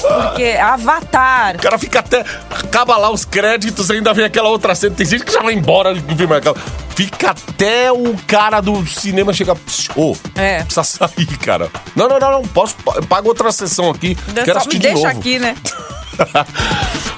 Porque 0.00 0.50
Avatar. 0.60 1.56
O 1.56 1.58
cara 1.58 1.78
fica 1.78 2.00
até. 2.00 2.24
Acaba 2.50 2.96
lá 2.96 3.10
os 3.10 3.24
créditos, 3.24 3.90
ainda 3.90 4.12
vem 4.12 4.24
aquela 4.24 4.48
outra 4.48 4.74
cena. 4.74 4.94
Tem 4.94 5.06
gente 5.06 5.24
que 5.24 5.32
já 5.32 5.40
vai 5.40 5.54
embora 5.54 5.94
do 5.94 6.16
filme. 6.16 6.34
acaba. 6.34 6.58
Fica 6.94 7.30
até 7.30 7.90
o 7.90 8.14
cara 8.26 8.60
do 8.60 8.86
cinema 8.86 9.32
chegar. 9.32 9.56
Ô, 9.96 10.14
É. 10.34 10.58
precisa 10.62 10.84
sair, 10.84 11.26
cara. 11.38 11.70
Não, 11.96 12.08
não, 12.08 12.18
não, 12.18 12.30
não. 12.32 12.42
Posso. 12.42 12.76
Paga 13.08 13.26
outra 13.28 13.50
sessão 13.52 13.90
aqui. 13.90 14.14
Quero 14.34 14.52
Só 14.52 14.58
assistir 14.58 14.74
me 14.76 14.80
de 14.80 14.88
deixa 14.88 15.06
novo. 15.08 15.18
aqui, 15.18 15.38
né? 15.38 15.54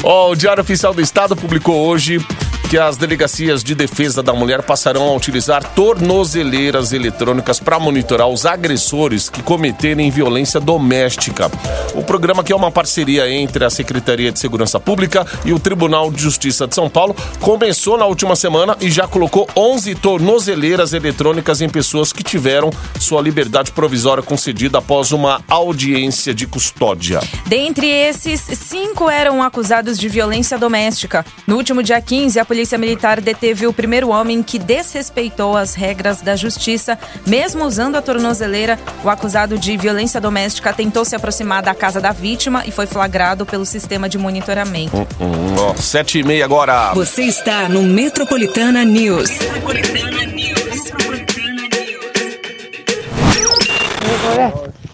Ó, 0.04 0.30
o 0.30 0.36
Diário 0.36 0.62
Oficial 0.62 0.94
do 0.94 1.00
Estado 1.02 1.34
publicou 1.36 1.86
hoje 1.86 2.24
que 2.68 2.76
as 2.76 2.96
delegacias 2.96 3.62
de 3.62 3.76
defesa 3.76 4.24
da 4.24 4.32
mulher 4.32 4.60
passarão 4.60 5.04
a 5.04 5.14
utilizar 5.14 5.62
tornozeleiras 5.72 6.92
eletrônicas 6.92 7.60
para 7.60 7.78
monitorar 7.78 8.26
os 8.26 8.44
agressores 8.44 9.28
que 9.28 9.40
cometerem 9.40 10.10
violência 10.10 10.58
doméstica. 10.58 11.48
O 11.94 12.02
programa, 12.02 12.42
que 12.42 12.52
é 12.52 12.56
uma 12.56 12.72
parceria 12.72 13.30
entre 13.30 13.64
a 13.64 13.70
Secretaria 13.70 14.32
de 14.32 14.40
Segurança 14.40 14.80
Pública 14.80 15.24
e 15.44 15.52
o 15.52 15.60
Tribunal 15.60 16.10
de 16.10 16.20
Justiça 16.20 16.66
de 16.66 16.74
São 16.74 16.90
Paulo, 16.90 17.14
começou 17.40 17.96
na 17.96 18.04
última 18.04 18.34
semana 18.34 18.76
e 18.80 18.90
já 18.90 19.06
colocou 19.06 19.48
11 19.56 19.94
tornozeleiras 19.94 20.92
eletrônicas 20.92 21.60
em 21.60 21.68
pessoas 21.68 22.12
que 22.12 22.24
tiveram 22.24 22.70
sua 22.98 23.22
liberdade 23.22 23.70
provisória 23.70 24.24
concedida 24.24 24.78
após 24.78 25.12
uma 25.12 25.40
audiência 25.48 26.34
de 26.34 26.48
custódia. 26.48 27.20
Dentre 27.46 27.86
esses, 27.86 28.40
cinco 28.40 29.08
eram 29.08 29.40
acusados 29.40 29.96
de 29.96 30.08
violência 30.08 30.58
doméstica. 30.58 31.24
No 31.46 31.56
último 31.56 31.80
dia 31.80 32.00
15, 32.00 32.40
a 32.40 32.44
Polícia 32.44 32.55
Militar 32.78 33.20
deteve 33.20 33.66
o 33.66 33.72
primeiro 33.72 34.08
homem 34.08 34.42
que 34.42 34.58
desrespeitou 34.58 35.56
as 35.56 35.74
regras 35.74 36.22
da 36.22 36.34
justiça. 36.34 36.98
Mesmo 37.26 37.64
usando 37.64 37.96
a 37.96 38.02
tornozeleira, 38.02 38.78
o 39.04 39.10
acusado 39.10 39.58
de 39.58 39.76
violência 39.76 40.20
doméstica 40.20 40.72
tentou 40.72 41.04
se 41.04 41.14
aproximar 41.14 41.62
da 41.62 41.74
casa 41.74 42.00
da 42.00 42.12
vítima 42.12 42.64
e 42.66 42.70
foi 42.70 42.86
flagrado 42.86 43.44
pelo 43.44 43.66
sistema 43.66 44.08
de 44.08 44.16
monitoramento. 44.16 44.96
Hum, 45.20 45.54
ó, 45.58 45.74
sete 45.74 46.20
e 46.20 46.22
meia 46.22 46.44
agora. 46.44 46.92
Você 46.94 47.22
está 47.22 47.68
no 47.68 47.82
Metropolitana 47.82 48.84
News. 48.84 49.30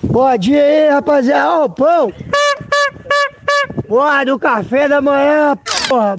Bom 0.03 0.37
dia 0.37 0.63
aí, 0.63 0.89
rapaziada. 0.91 1.51
Ó, 1.51 1.65
o 1.65 1.71
pão. 1.71 2.13
Porra, 3.89 4.25
do 4.25 4.39
café 4.39 4.89
da 4.89 5.01
manhã, 5.01 5.57
porra. 5.89 6.17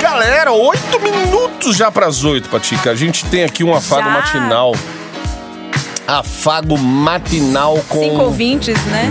Galera, 0.00 0.52
oito 0.52 1.00
minutos 1.00 1.76
já 1.76 1.90
para 1.90 2.06
as 2.06 2.24
oito, 2.24 2.48
Patica. 2.48 2.90
A 2.90 2.94
gente 2.94 3.24
tem 3.26 3.44
aqui 3.44 3.62
um 3.62 3.74
afago 3.74 4.08
já. 4.08 4.10
matinal. 4.10 4.74
Afago 6.06 6.76
matinal 6.76 7.78
com. 7.88 8.00
Cinco 8.00 8.22
ouvintes, 8.22 8.84
né? 8.86 9.10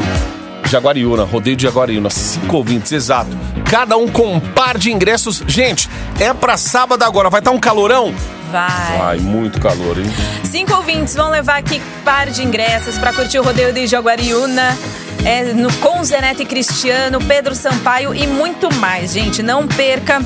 Jaguariúna, 0.65 1.23
rodeio 1.23 1.55
de 1.55 1.63
Jaguariúna, 1.63 2.09
cinco 2.09 2.57
ouvintes, 2.57 2.91
exato. 2.91 3.31
Cada 3.69 3.97
um 3.97 4.07
com 4.07 4.33
um 4.35 4.39
par 4.39 4.77
de 4.77 4.91
ingressos. 4.91 5.43
Gente, 5.47 5.89
é 6.19 6.33
para 6.33 6.57
sábado 6.57 7.01
agora, 7.03 7.29
vai 7.29 7.39
estar 7.39 7.51
tá 7.51 7.57
um 7.57 7.59
calorão. 7.59 8.13
Vai. 8.51 8.97
Vai, 8.97 9.17
muito 9.19 9.59
calor, 9.59 9.97
hein? 9.97 10.05
Cinco 10.43 10.73
ouvintes 10.75 11.15
vão 11.15 11.29
levar 11.29 11.57
aqui 11.57 11.81
par 12.03 12.29
de 12.29 12.43
ingressos 12.43 12.97
pra 12.97 13.13
curtir 13.13 13.39
o 13.39 13.43
rodeio 13.43 13.71
de 13.71 13.85
Jaguariúna. 13.85 14.77
É, 15.25 15.53
no, 15.53 15.71
com 15.77 16.03
Zé 16.03 16.21
Neto 16.21 16.41
e 16.41 16.45
Cristiano, 16.45 17.19
Pedro 17.19 17.53
Sampaio 17.53 18.15
e 18.15 18.25
muito 18.25 18.73
mais, 18.75 19.11
gente. 19.11 19.43
Não 19.43 19.67
perca. 19.67 20.21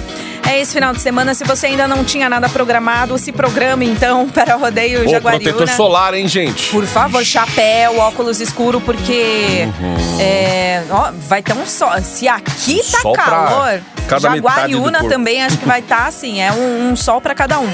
É 0.50 0.60
esse 0.60 0.74
final 0.74 0.94
de 0.94 1.02
semana. 1.02 1.34
Se 1.34 1.44
você 1.44 1.68
ainda 1.68 1.88
não 1.88 2.04
tinha 2.04 2.30
nada 2.30 2.48
programado, 2.50 3.18
se 3.18 3.32
programe 3.32 3.86
então 3.88 4.28
para 4.34 4.56
o 4.56 4.60
rodeio 4.60 5.06
Ô, 5.06 5.10
Jaguariúna. 5.10 5.52
protetor 5.54 5.76
solar, 5.76 6.14
hein, 6.14 6.28
gente? 6.28 6.70
Por 6.70 6.86
favor, 6.86 7.24
chapéu, 7.24 7.98
óculos 8.00 8.40
escuro, 8.40 8.80
porque 8.82 9.68
Uhum. 9.80 10.20
é, 10.20 10.84
ó, 10.90 11.12
vai 11.28 11.42
ter 11.42 11.54
um 11.54 11.66
sol. 11.66 11.90
Se 12.02 12.28
aqui 12.28 12.82
tá 12.92 13.00
Sol 13.00 13.14
calor, 13.14 13.82
Jaguariúna 14.20 15.08
também 15.08 15.42
acho 15.44 15.58
que 15.58 15.66
vai 15.66 15.80
estar 15.80 16.06
assim, 16.08 16.42
é 16.42 16.52
um, 16.52 16.92
um 16.92 16.96
sol 16.96 17.22
pra 17.22 17.34
cada 17.34 17.60
um. 17.60 17.70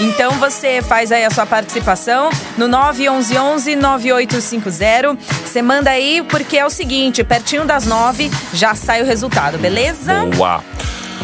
Então 0.00 0.32
você 0.32 0.82
faz 0.82 1.12
aí 1.12 1.24
a 1.24 1.30
sua 1.30 1.46
participação 1.46 2.30
no 2.56 2.66
911 2.66 3.76
9850. 3.76 5.16
Você 5.44 5.62
manda 5.62 5.90
aí 5.90 6.22
porque 6.28 6.56
é 6.58 6.64
o 6.66 6.70
seguinte, 6.70 7.22
pertinho 7.22 7.64
das 7.64 7.86
nove 7.86 8.30
já 8.52 8.74
sai 8.74 9.02
o 9.02 9.06
resultado, 9.06 9.58
beleza? 9.58 10.26
Boa. 10.36 10.62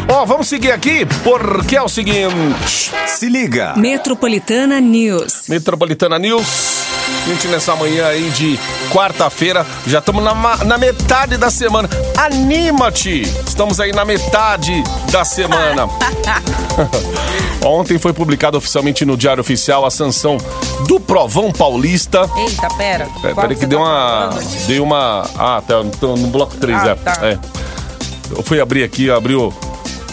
Ó, 0.08 0.24
vamos 0.24 0.48
seguir 0.48 0.72
aqui, 0.72 1.06
porque 1.22 1.76
é 1.76 1.82
o 1.82 1.88
seguinte. 1.88 2.90
Se 3.06 3.28
liga. 3.28 3.74
Metropolitana 3.76 4.80
News. 4.80 5.44
Metropolitana 5.48 6.18
News. 6.18 6.80
Gente, 7.26 7.48
nessa 7.48 7.74
manhã 7.76 8.06
aí 8.06 8.30
de 8.30 8.58
quarta-feira, 8.92 9.66
já 9.86 9.98
estamos 9.98 10.22
na, 10.22 10.34
na 10.64 10.78
metade 10.78 11.36
da 11.36 11.50
semana. 11.50 11.88
Anima-te! 12.16 13.22
Estamos 13.46 13.78
aí 13.80 13.92
na 13.92 14.04
metade 14.04 14.82
da 15.10 15.24
semana. 15.24 15.88
Ontem 17.64 17.98
foi 17.98 18.12
publicado 18.12 18.56
oficialmente 18.56 19.04
no 19.04 19.16
Diário 19.16 19.40
Oficial 19.40 19.84
a 19.84 19.90
sanção 19.90 20.38
do 20.88 20.98
Provão 20.98 21.52
Paulista. 21.52 22.28
Eita, 22.36 22.68
pera. 22.76 23.06
Pera, 23.20 23.34
Qual 23.34 23.46
peraí 23.46 23.56
que 23.56 23.66
deu 23.66 23.78
tá 23.80 23.84
uma. 23.84 24.38
Deu 24.66 24.82
uma. 24.82 25.30
Ah, 25.36 25.62
tá 25.66 25.74
tô 26.00 26.16
no 26.16 26.28
bloco 26.28 26.56
3, 26.56 26.78
Ah, 26.78 26.86
é. 26.88 26.94
tá. 26.94 27.18
é. 27.22 27.38
Eu 28.34 28.42
fui 28.42 28.60
abrir 28.60 28.82
aqui, 28.84 29.10
abriu. 29.10 29.52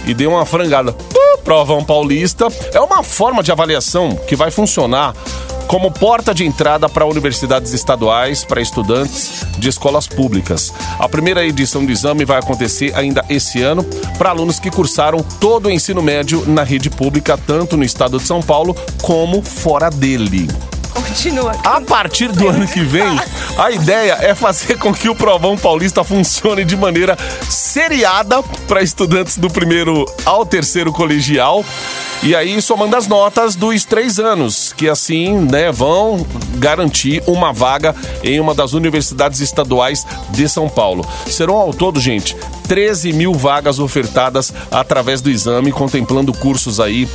E 0.08 0.14
deu 0.14 0.32
uma 0.32 0.46
frangada. 0.46 0.92
Uh, 0.92 1.38
Provão 1.44 1.84
Paulista 1.84 2.48
é 2.74 2.80
uma 2.80 3.04
forma 3.04 3.44
de 3.44 3.52
avaliação 3.52 4.16
que 4.16 4.36
vai 4.36 4.50
funcionar 4.50 5.14
como 5.68 5.92
porta 5.92 6.34
de 6.34 6.46
entrada 6.46 6.88
para 6.88 7.06
universidades 7.06 7.74
estaduais 7.74 8.44
para 8.44 8.62
estudantes 8.62 9.46
de 9.58 9.68
escolas 9.68 10.08
públicas. 10.08 10.74
A 10.98 11.10
primeira 11.10 11.46
edição 11.46 11.86
do 11.86 11.92
exame 11.92 12.26
vai 12.26 12.40
acontecer 12.40 12.94
ainda 12.96 13.24
esse 13.30 13.62
ano 13.62 13.84
para 14.18 14.30
alunos 14.30 14.60
que 14.60 14.72
cursaram 14.72 15.20
todo 15.40 15.68
o 15.68 15.72
ensino 15.72 16.02
médio 16.02 16.46
na 16.48 16.64
rede 16.64 16.90
pública, 16.90 17.38
tanto 17.38 17.76
no 17.76 17.84
estado 17.84 18.18
de 18.18 18.26
São 18.26 18.42
Paulo 18.42 18.76
como 19.02 19.42
fora 19.42 19.90
dele. 19.90 20.48
Continua. 21.02 21.52
A 21.64 21.80
partir 21.80 22.32
do 22.32 22.48
ano 22.48 22.68
que 22.68 22.82
vem, 22.82 23.20
a 23.58 23.72
ideia 23.72 24.18
é 24.22 24.34
fazer 24.34 24.78
com 24.78 24.94
que 24.94 25.10
o 25.10 25.16
Provão 25.16 25.58
Paulista 25.58 26.04
funcione 26.04 26.66
de 26.66 26.76
maneira 26.76 27.18
seriada 27.50 28.42
para 28.68 28.82
estudantes 28.82 29.38
do 29.38 29.50
primeiro 29.50 30.06
ao 30.26 30.46
terceiro 30.46 30.92
colegial. 30.92 31.64
E 32.24 32.36
aí, 32.36 32.60
somando 32.62 32.96
as 32.96 33.08
notas 33.08 33.56
dos 33.56 33.86
três 33.86 34.20
anos, 34.20 34.74
que 34.74 34.90
assim, 34.90 35.38
né, 35.38 35.72
vão 35.72 36.26
garantir 36.56 37.22
uma 37.28 37.54
vaga 37.54 37.96
em 38.24 38.40
uma 38.40 38.56
das 38.56 38.74
universidades 38.74 39.40
estaduais 39.40 40.06
de 40.32 40.50
São 40.50 40.68
Paulo. 40.68 41.08
Serão 41.28 41.56
ao 41.56 41.72
todo, 41.72 42.00
gente, 42.00 42.36
13 42.68 43.14
mil 43.14 43.34
vagas 43.34 43.78
ofertadas 43.78 44.52
através 44.72 45.22
do 45.22 45.30
exame, 45.30 45.72
contemplando 45.72 46.34
cursos 46.34 46.80
aí 46.80 47.08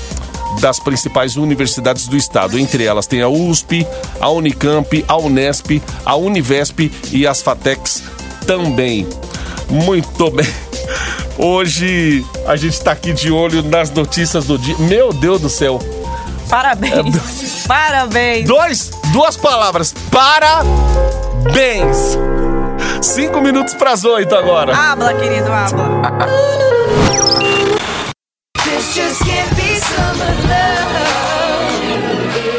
das 0.61 0.79
principais 0.79 1.37
universidades 1.37 2.07
do 2.07 2.17
estado. 2.17 2.59
Entre 2.59 2.85
elas 2.85 3.07
tem 3.07 3.23
a 3.23 3.29
USP, 3.29 3.87
a 4.21 4.31
Unicamp, 4.31 5.05
a 5.09 5.17
Unesp, 5.17 5.83
a 6.05 6.17
Univesp 6.17 6.91
e 7.11 7.27
as 7.27 7.43
FATECs 7.43 8.03
também. 8.47 9.07
Muito 9.69 10.31
bem. 10.31 10.47
Hoje 11.39 12.25
a 12.47 12.57
gente 12.57 12.75
está 12.75 12.93
aqui 12.93 13.13
de 13.13 13.31
olho 13.31 13.63
nas 13.63 13.91
notícias 13.91 14.45
do 14.45 14.59
dia. 14.59 14.77
Meu 14.79 15.13
Deus 15.13 15.41
do 15.41 15.49
céu. 15.49 15.79
Parabéns. 16.49 17.65
Parabéns. 17.67 18.47
Dois, 18.47 18.91
duas 19.13 19.37
palavras. 19.37 19.95
Parabéns. 20.11 22.19
Cinco 23.01 23.41
minutos 23.41 23.75
para 23.75 23.93
as 23.93 24.05
oito 24.05 24.35
agora. 24.35 24.77
Habla, 24.77 25.15
querido, 25.15 25.51
habla. 25.51 26.03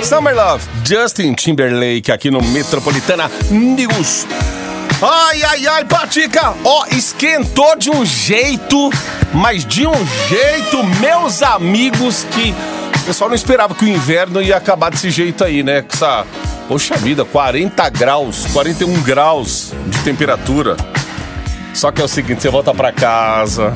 Summer 0.04 0.36
Love, 0.36 0.64
Justin 0.86 1.34
Timberlake 1.34 2.12
aqui 2.12 2.30
no 2.30 2.42
Metropolitana 2.42 3.32
News. 3.50 4.28
Ai, 5.02 5.44
ai, 5.44 5.68
ai, 5.68 5.86
Patica! 5.86 6.54
Ó, 6.64 6.86
esquentou 6.92 7.76
de 7.76 7.90
um 7.90 8.06
jeito, 8.06 8.90
mas 9.34 9.66
de 9.66 9.88
um 9.88 10.08
jeito, 10.30 10.84
meus 11.02 11.42
amigos, 11.42 12.26
que 12.32 12.54
o 13.02 13.06
pessoal 13.06 13.30
não 13.30 13.36
esperava 13.36 13.76
que 13.76 13.84
o 13.84 13.88
inverno 13.88 14.42
ia 14.42 14.56
acabar 14.56 14.92
desse 14.92 15.10
jeito 15.10 15.44
aí, 15.44 15.62
né? 15.64 15.82
Com 15.82 15.94
essa, 15.94 16.26
poxa 16.68 16.96
vida, 16.96 17.26
40 17.26 17.90
graus, 17.90 18.46
41 18.54 19.02
graus 19.02 19.74
de 19.88 19.98
temperatura. 20.04 20.78
Só 21.74 21.92
que 21.92 22.02
é 22.02 22.06
o 22.06 22.08
seguinte, 22.08 22.42
você 22.42 22.50
volta 22.50 22.74
pra 22.74 22.92
casa, 22.92 23.76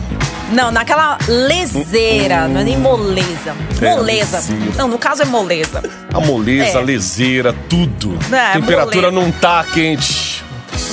Não, 0.52 0.72
naquela 0.72 1.18
leseira, 1.28 2.48
não 2.48 2.62
é 2.62 2.64
nem 2.64 2.78
moleza. 2.78 3.56
É, 3.82 3.96
Moleza. 3.96 4.38
leseira. 4.38 4.74
Não, 4.78 4.88
no 4.88 4.98
caso 4.98 5.22
é 5.22 5.26
moleza. 5.26 5.84
a 6.14 6.20
moleza, 6.20 6.78
É. 6.78 6.78
a 6.78 6.82
leseira, 6.82 7.54
tudo. 7.70 8.18
É, 8.34 8.54
temperatura 8.54 9.12
moleza. 9.12 9.26
não 9.32 9.32
tá 9.40 9.64
quente. 9.74 10.44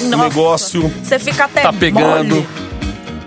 O 0.03 0.09
Nossa, 0.09 0.25
negócio 0.25 0.93
Você 1.03 1.19
fica 1.19 1.45
até 1.45 1.63
tá 1.63 1.73
pegando. 1.73 2.35
mole. 2.37 2.49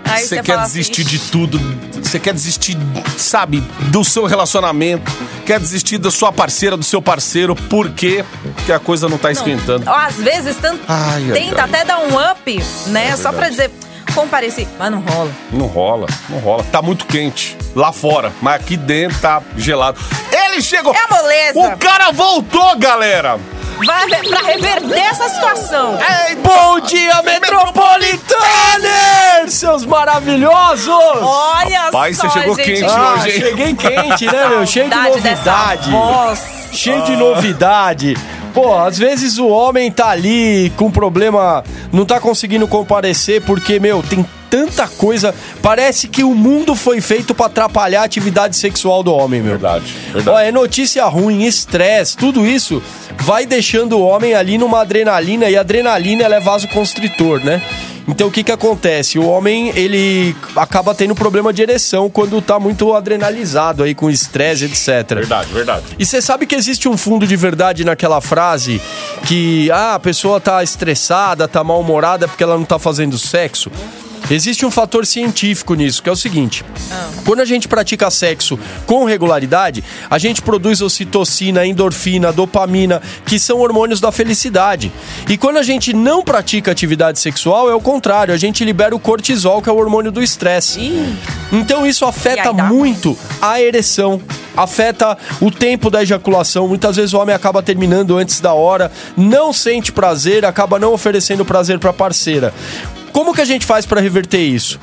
Aí 0.04 0.24
Você 0.26 0.42
quer 0.42 0.58
desistir 0.62 1.02
assim, 1.02 1.10
de 1.10 1.18
tudo. 1.18 1.60
Você 2.02 2.18
quer 2.18 2.32
desistir, 2.32 2.76
sabe, 3.18 3.62
do 3.90 4.02
seu 4.04 4.24
relacionamento. 4.24 5.10
Quer 5.44 5.60
desistir 5.60 5.98
da 5.98 6.10
sua 6.10 6.32
parceira, 6.32 6.76
do 6.76 6.84
seu 6.84 7.02
parceiro. 7.02 7.54
Por 7.54 7.90
quê? 7.90 8.24
Porque 8.56 8.72
a 8.72 8.78
coisa 8.78 9.06
não 9.08 9.18
tá 9.18 9.30
esquentando. 9.30 9.84
Ó, 9.86 9.92
Às 9.94 10.16
vezes 10.16 10.56
tanto, 10.56 10.80
Ai, 10.88 11.24
ai, 11.26 11.32
tenta 11.32 11.62
ai. 11.62 11.68
até 11.68 11.84
dar 11.84 11.98
um 12.00 12.16
up, 12.32 12.62
né? 12.86 13.08
É 13.08 13.16
só 13.16 13.30
pra 13.32 13.48
dizer, 13.50 13.70
compareci. 14.14 14.66
Mas 14.78 14.90
não 14.90 15.00
rola. 15.00 15.30
Não 15.52 15.66
rola, 15.66 16.06
não 16.28 16.38
rola. 16.38 16.64
Tá 16.64 16.82
muito 16.82 17.06
quente 17.06 17.56
lá 17.74 17.92
fora, 17.92 18.32
mas 18.42 18.56
aqui 18.56 18.76
dentro 18.76 19.18
tá 19.20 19.40
gelado. 19.56 19.98
Ele 20.32 20.60
chegou! 20.62 20.94
É 20.94 20.98
a 20.98 21.08
moleza. 21.16 21.74
O 21.74 21.78
cara 21.78 22.10
voltou, 22.12 22.76
galera! 22.78 23.38
Vai 23.86 24.08
pra 24.08 24.40
reverter 24.42 24.98
essa 24.98 25.28
situação. 25.28 25.96
Ei, 26.28 26.34
Bom 26.36 26.80
dia, 26.80 27.22
Metropolitaner! 27.22 29.48
Seus 29.48 29.84
maravilhosos! 29.86 30.88
Olha 30.88 31.82
Rapaz, 31.82 32.16
só, 32.16 32.28
você 32.28 32.40
chegou 32.40 32.56
gente. 32.56 32.66
quente 32.66 32.84
Ah, 32.90 33.14
hoje, 33.14 33.30
hein? 33.30 33.40
cheguei 33.40 33.74
quente, 33.74 34.26
né, 34.26 34.48
meu? 34.48 34.66
Cheio 34.66 34.90
de 34.90 34.96
novidade. 34.96 35.90
voz. 35.90 36.40
Cheio 36.72 37.02
de 37.04 37.16
novidade. 37.16 38.16
Pô, 38.60 38.76
às 38.76 38.98
vezes 38.98 39.38
o 39.38 39.46
homem 39.46 39.88
tá 39.88 40.08
ali 40.08 40.72
com 40.76 40.90
problema, 40.90 41.62
não 41.92 42.04
tá 42.04 42.18
conseguindo 42.18 42.66
comparecer 42.66 43.40
porque, 43.42 43.78
meu, 43.78 44.02
tem 44.02 44.26
tanta 44.50 44.88
coisa. 44.88 45.32
Parece 45.62 46.08
que 46.08 46.24
o 46.24 46.34
mundo 46.34 46.74
foi 46.74 47.00
feito 47.00 47.36
pra 47.36 47.46
atrapalhar 47.46 48.00
a 48.00 48.04
atividade 48.04 48.56
sexual 48.56 49.04
do 49.04 49.14
homem, 49.14 49.40
meu. 49.40 49.52
Verdade, 49.52 49.94
Ó, 50.08 50.12
verdade. 50.14 50.48
é 50.48 50.50
notícia 50.50 51.04
ruim, 51.04 51.44
estresse, 51.44 52.16
tudo 52.16 52.44
isso 52.44 52.82
vai 53.20 53.46
deixando 53.46 53.96
o 53.96 54.02
homem 54.02 54.34
ali 54.34 54.58
numa 54.58 54.80
adrenalina 54.80 55.48
e 55.48 55.56
a 55.56 55.60
adrenalina 55.60 56.24
ela 56.24 56.34
é 56.34 56.40
vasoconstritor, 56.40 57.38
né? 57.44 57.62
Então 58.08 58.28
o 58.28 58.30
que 58.30 58.42
que 58.42 58.50
acontece? 58.50 59.18
O 59.18 59.26
homem, 59.26 59.68
ele 59.76 60.34
acaba 60.56 60.94
tendo 60.94 61.14
problema 61.14 61.52
de 61.52 61.60
ereção 61.60 62.08
quando 62.08 62.40
tá 62.40 62.58
muito 62.58 62.94
adrenalizado 62.94 63.82
aí 63.82 63.94
com 63.94 64.10
estresse, 64.10 64.64
etc. 64.64 65.16
Verdade, 65.16 65.52
verdade. 65.52 65.84
E 65.98 66.06
você 66.06 66.22
sabe 66.22 66.46
que 66.46 66.54
existe 66.54 66.88
um 66.88 66.96
fundo 66.96 67.26
de 67.26 67.36
verdade 67.36 67.84
naquela 67.84 68.20
frase 68.20 68.80
que 69.26 69.70
ah, 69.70 69.94
a 69.94 69.98
pessoa 70.00 70.40
tá 70.40 70.62
estressada, 70.62 71.46
tá 71.46 71.62
mal-humorada 71.62 72.26
porque 72.26 72.42
ela 72.42 72.56
não 72.56 72.64
tá 72.64 72.78
fazendo 72.78 73.18
sexo? 73.18 73.70
Existe 74.30 74.66
um 74.66 74.70
fator 74.70 75.06
científico 75.06 75.74
nisso, 75.74 76.02
que 76.02 76.08
é 76.08 76.12
o 76.12 76.16
seguinte: 76.16 76.64
quando 77.24 77.40
a 77.40 77.44
gente 77.44 77.66
pratica 77.66 78.10
sexo 78.10 78.58
com 78.84 79.04
regularidade, 79.04 79.82
a 80.10 80.18
gente 80.18 80.42
produz 80.42 80.82
ocitocina, 80.82 81.66
endorfina, 81.66 82.30
dopamina, 82.32 83.00
que 83.24 83.38
são 83.38 83.60
hormônios 83.60 84.00
da 84.00 84.12
felicidade. 84.12 84.92
E 85.28 85.38
quando 85.38 85.56
a 85.56 85.62
gente 85.62 85.94
não 85.94 86.22
pratica 86.22 86.70
atividade 86.70 87.18
sexual, 87.18 87.70
é 87.70 87.74
o 87.74 87.80
contrário, 87.80 88.34
a 88.34 88.36
gente 88.36 88.64
libera 88.64 88.94
o 88.94 89.00
cortisol, 89.00 89.62
que 89.62 89.68
é 89.70 89.72
o 89.72 89.76
hormônio 89.76 90.12
do 90.12 90.22
estresse. 90.22 90.78
Então 91.50 91.86
isso 91.86 92.04
afeta 92.04 92.52
muito 92.52 93.16
a 93.40 93.60
ereção, 93.62 94.20
afeta 94.54 95.16
o 95.40 95.50
tempo 95.50 95.88
da 95.88 96.02
ejaculação. 96.02 96.68
Muitas 96.68 96.96
vezes 96.96 97.14
o 97.14 97.18
homem 97.18 97.34
acaba 97.34 97.62
terminando 97.62 98.18
antes 98.18 98.40
da 98.40 98.52
hora, 98.52 98.92
não 99.16 99.54
sente 99.54 99.90
prazer, 99.90 100.44
acaba 100.44 100.78
não 100.78 100.92
oferecendo 100.92 101.44
prazer 101.46 101.78
para 101.78 101.90
a 101.90 101.94
parceira. 101.94 102.52
Como 103.12 103.34
que 103.34 103.40
a 103.40 103.44
gente 103.44 103.66
faz 103.66 103.86
para 103.86 104.00
reverter 104.00 104.40
isso? 104.40 104.78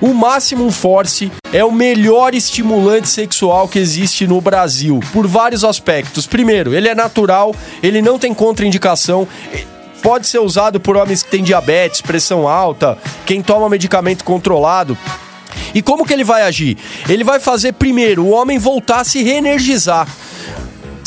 O 0.00 0.14
Maximum 0.14 0.70
Force 0.70 1.30
é 1.52 1.62
o 1.62 1.70
melhor 1.70 2.34
estimulante 2.34 3.08
sexual 3.08 3.68
que 3.68 3.78
existe 3.78 4.26
no 4.26 4.40
Brasil, 4.40 4.98
por 5.12 5.26
vários 5.26 5.62
aspectos. 5.62 6.26
Primeiro, 6.26 6.74
ele 6.74 6.88
é 6.88 6.94
natural, 6.94 7.54
ele 7.82 8.00
não 8.00 8.18
tem 8.18 8.32
contraindicação. 8.32 9.28
Pode 10.02 10.26
ser 10.26 10.38
usado 10.38 10.80
por 10.80 10.96
homens 10.96 11.22
que 11.22 11.30
têm 11.30 11.44
diabetes, 11.44 12.00
pressão 12.00 12.48
alta, 12.48 12.96
quem 13.26 13.42
toma 13.42 13.68
medicamento 13.68 14.24
controlado. 14.24 14.96
E 15.74 15.82
como 15.82 16.06
que 16.06 16.14
ele 16.14 16.24
vai 16.24 16.42
agir? 16.42 16.78
Ele 17.06 17.22
vai 17.22 17.38
fazer 17.38 17.72
primeiro 17.72 18.24
o 18.24 18.30
homem 18.30 18.58
voltar 18.58 19.00
a 19.00 19.04
se 19.04 19.22
reenergizar. 19.22 20.08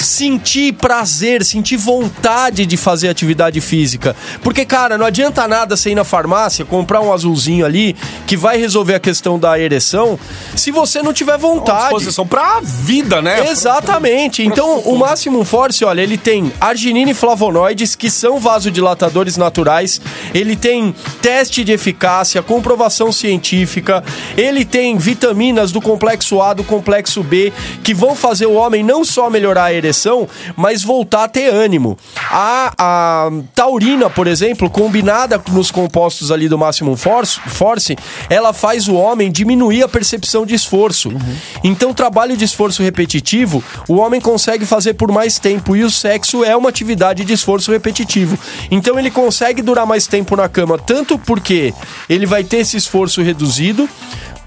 Sentir 0.04 0.74
prazer, 0.74 1.44
sentir 1.46 1.78
vontade 1.78 2.66
de 2.66 2.76
fazer 2.76 3.08
atividade 3.08 3.62
física. 3.62 4.16
Porque, 4.42 4.66
cara, 4.66 4.98
não 4.98 5.06
adianta 5.06 5.48
nada 5.48 5.78
você 5.78 5.92
ir 5.92 5.96
na 5.96 6.04
farmácia, 6.04 6.66
comprar 6.66 7.00
um 7.02 7.14
azulzinho 7.14 7.66
ali, 7.66 7.96
que 8.28 8.36
vai 8.36 8.58
resolver 8.58 8.96
a 8.96 9.00
questão 9.00 9.40
da 9.40 9.58
ereção, 9.58 10.20
se 10.56 10.72
você 10.72 11.02
não 11.02 11.14
tiver 11.14 11.38
vontade. 11.38 11.84
Disposição 11.84 12.28
pra 12.28 12.60
vida, 12.62 13.22
né? 13.22 13.50
Exatamente. 13.50 14.44
Então, 14.44 14.80
o 14.80 14.98
Maximum 14.98 15.46
Force, 15.46 15.86
olha, 15.86 16.02
ele 16.02 16.18
tem 16.18 16.52
arginina 16.60 17.12
e 17.12 17.14
flavonoides, 17.14 17.96
que 17.96 18.10
são 18.10 18.40
vasodilatadores 18.40 19.38
naturais. 19.38 20.02
Ele 20.34 20.56
tem 20.56 20.94
teste 21.22 21.64
de 21.64 21.72
eficácia, 21.72 22.44
comprovação 22.44 23.12
científica. 23.12 24.04
Ele 24.36 24.66
tem 24.66 24.98
vitaminas 24.98 25.72
do 25.72 25.82
complexo 25.82 26.42
A, 26.42 26.54
do 26.54 26.64
complexo 26.64 27.24
B, 27.24 27.54
que 27.84 27.94
vão 27.94 28.16
fazer 28.16 28.48
o 28.48 28.54
homem 28.54 28.84
não 28.84 29.06
só 29.06 29.30
melhorar 29.30 29.66
a 29.66 29.74
ereção, 29.74 29.93
mas 30.56 30.84
voltar 30.84 31.26
a 31.26 31.28
ter 31.28 31.54
ânimo. 31.54 31.98
A, 32.30 32.74
a 32.78 33.32
taurina, 33.54 34.10
por 34.10 34.28
exemplo, 34.28 34.70
combinada 34.70 35.42
nos 35.52 35.72
compostos 35.72 36.32
ali 36.32 36.50
do 36.50 36.58
Maximum 36.58 36.96
Force, 36.96 37.40
Force, 37.48 37.96
ela 38.30 38.54
faz 38.54 38.88
o 38.88 38.96
homem 38.96 39.32
diminuir 39.32 39.84
a 39.84 39.88
percepção 39.88 40.46
de 40.46 40.56
esforço. 40.56 41.12
Então, 41.64 41.92
o 41.92 41.94
trabalho 41.94 42.36
de 42.36 42.46
esforço 42.46 42.82
repetitivo, 42.84 43.64
o 43.88 43.96
homem 43.96 44.20
consegue 44.20 44.66
fazer 44.66 44.94
por 44.94 45.12
mais 45.12 45.40
tempo 45.40 45.76
e 45.76 45.84
o 45.84 45.90
sexo 45.90 46.44
é 46.44 46.56
uma 46.56 46.70
atividade 46.70 47.24
de 47.24 47.34
esforço 47.34 47.72
repetitivo. 47.72 48.38
Então, 48.72 48.98
ele 48.98 49.12
consegue 49.12 49.62
durar 49.62 49.86
mais 49.86 50.08
tempo 50.08 50.36
na 50.36 50.50
cama, 50.50 50.78
tanto 50.78 51.18
porque 51.18 51.74
ele 52.10 52.26
vai 52.26 52.44
ter 52.44 52.58
esse 52.58 52.78
esforço 52.78 53.22
reduzido, 53.22 53.88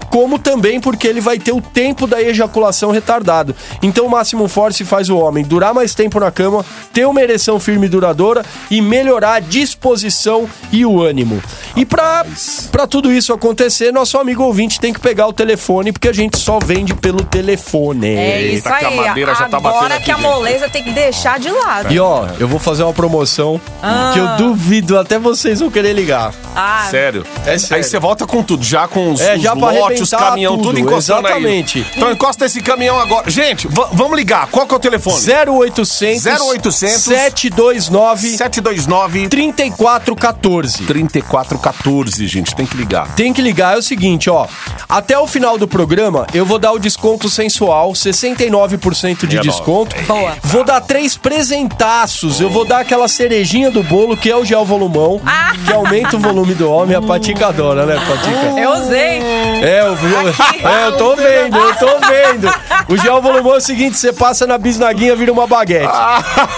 como 0.09 0.39
também 0.39 0.79
porque 0.79 1.07
ele 1.07 1.21
vai 1.21 1.37
ter 1.39 1.51
o 1.51 1.61
tempo 1.61 2.07
da 2.07 2.21
ejaculação 2.21 2.91
retardado. 2.91 3.55
Então 3.81 4.05
o 4.05 4.09
Máximo 4.09 4.47
Force 4.47 4.83
faz 4.85 5.09
o 5.09 5.17
homem 5.17 5.43
durar 5.43 5.73
mais 5.73 5.93
tempo 5.93 6.19
na 6.19 6.31
cama, 6.31 6.65
ter 6.93 7.05
uma 7.05 7.21
ereção 7.21 7.59
firme 7.59 7.85
e 7.85 7.89
duradoura 7.89 8.43
e 8.71 8.81
melhorar 8.81 9.33
a 9.35 9.39
disposição 9.39 10.47
e 10.71 10.85
o 10.85 11.01
ânimo. 11.01 11.41
E 11.75 11.85
pra 11.85 12.25
pra 12.71 12.87
tudo 12.87 13.11
isso 13.11 13.33
acontecer, 13.33 13.91
nosso 13.91 14.17
amigo 14.17 14.43
ouvinte 14.43 14.79
tem 14.79 14.91
que 14.93 14.99
pegar 14.99 15.27
o 15.27 15.33
telefone, 15.33 15.91
porque 15.91 16.07
a 16.07 16.13
gente 16.13 16.37
só 16.37 16.59
vende 16.59 16.93
pelo 16.93 17.23
telefone. 17.23 18.07
É 18.15 18.41
isso 18.41 18.67
Eita, 18.67 18.79
que 18.79 18.85
a 18.85 18.89
aí. 18.89 18.95
madeira 18.95 19.35
já 19.35 19.47
tá 19.47 19.59
batendo 19.59 19.77
Agora 19.77 19.95
aqui, 19.95 20.05
que 20.05 20.11
a 20.11 20.17
moleza 20.17 20.69
tem 20.69 20.83
que 20.83 20.91
deixar 20.91 21.39
de 21.39 21.49
lado. 21.49 21.93
E 21.93 21.99
ó, 21.99 22.27
eu 22.39 22.47
vou 22.47 22.59
fazer 22.59 22.83
uma 22.83 22.93
promoção 22.93 23.59
Ah. 23.81 24.11
que 24.13 24.19
eu 24.19 24.27
duvido 24.37 24.97
até 24.97 25.19
vocês 25.19 25.59
vão 25.59 25.69
querer 25.69 25.93
ligar. 25.93 26.33
Ah, 26.55 26.87
Sério. 26.89 27.25
É 27.45 27.57
sério. 27.57 27.75
Aí 27.77 27.83
você 27.83 27.99
volta 27.99 28.25
com 28.25 28.41
tudo, 28.43 28.63
já 28.63 28.87
com 28.87 29.11
os, 29.11 29.21
É, 29.21 29.35
os 29.35 29.41
já 29.41 29.55
pra 29.55 29.71
lotes, 29.99 30.13
os 30.13 30.19
caminhão, 30.19 30.55
tudo, 30.57 30.67
tudo, 30.69 30.79
encostando 30.79 31.27
exatamente. 31.27 31.79
aí. 31.79 31.85
Então 31.95 32.11
encosta 32.11 32.45
esse 32.45 32.61
caminhão 32.61 32.99
agora. 32.99 33.29
Gente, 33.29 33.67
va- 33.67 33.89
vamos 33.93 34.17
ligar. 34.17 34.47
Qual 34.47 34.65
que 34.67 34.73
é 34.73 34.77
o 34.77 34.79
telefone? 34.79 35.17
0800 35.17 36.25
0800 36.25 37.03
729 37.03 38.29
729 38.37 39.27
3414. 39.29 40.85
3414, 40.85 42.27
gente. 42.27 42.55
Tem 42.55 42.65
que 42.65 42.77
ligar. 42.77 43.07
Tem 43.15 43.33
que 43.33 43.41
ligar, 43.41 43.75
é 43.75 43.77
o 43.77 43.81
seguinte, 43.81 44.29
ó. 44.29 44.47
Até 44.87 45.17
o 45.17 45.27
final 45.27 45.57
do 45.57 45.67
programa, 45.67 46.25
eu 46.33 46.45
vou 46.45 46.57
dar 46.59 46.71
o 46.71 46.79
desconto 46.79 47.29
sensual, 47.29 47.91
69% 47.93 49.27
de 49.27 49.37
É 49.37 49.41
desconto. 49.41 49.95
Boa. 50.07 50.33
Vou 50.43 50.63
dar 50.63 50.81
três 50.81 51.17
presentaços. 51.17 52.39
Eu 52.39 52.49
vou 52.49 52.65
dar 52.65 52.79
aquela 52.79 53.07
cerejinha 53.07 53.69
do 53.71 53.83
bolo, 53.83 54.15
que 54.17 54.29
é 54.29 54.35
o 54.35 54.45
gel 54.45 54.63
volumão, 54.65 55.21
Ah. 55.25 55.53
que 55.65 55.73
aumenta 55.73 56.15
o 56.15 56.19
volume 56.19 56.53
do 56.53 56.69
homem. 56.69 56.95
A 56.95 57.01
Patica 57.01 57.47
adora, 57.47 57.85
né, 57.85 57.95
Patica? 57.95 58.59
eu 58.59 58.71
usei. 58.71 59.21
É, 59.61 59.86
eu, 59.87 59.95
vi- 59.95 60.63
é, 60.65 60.87
eu 60.87 60.97
tô 60.97 61.15
vendo, 61.15 61.57
eu 61.57 61.75
tô 61.75 61.87
vendo. 62.07 62.53
O 62.89 62.97
gel 62.97 63.21
volumão 63.21 63.55
é 63.55 63.57
o 63.57 63.61
seguinte, 63.61 63.97
você 63.97 64.13
passa 64.13 64.45
na 64.47 64.57
bisnaguinha, 64.57 65.15
vira 65.15 65.31
uma 65.31 65.47
baguete. 65.47 65.91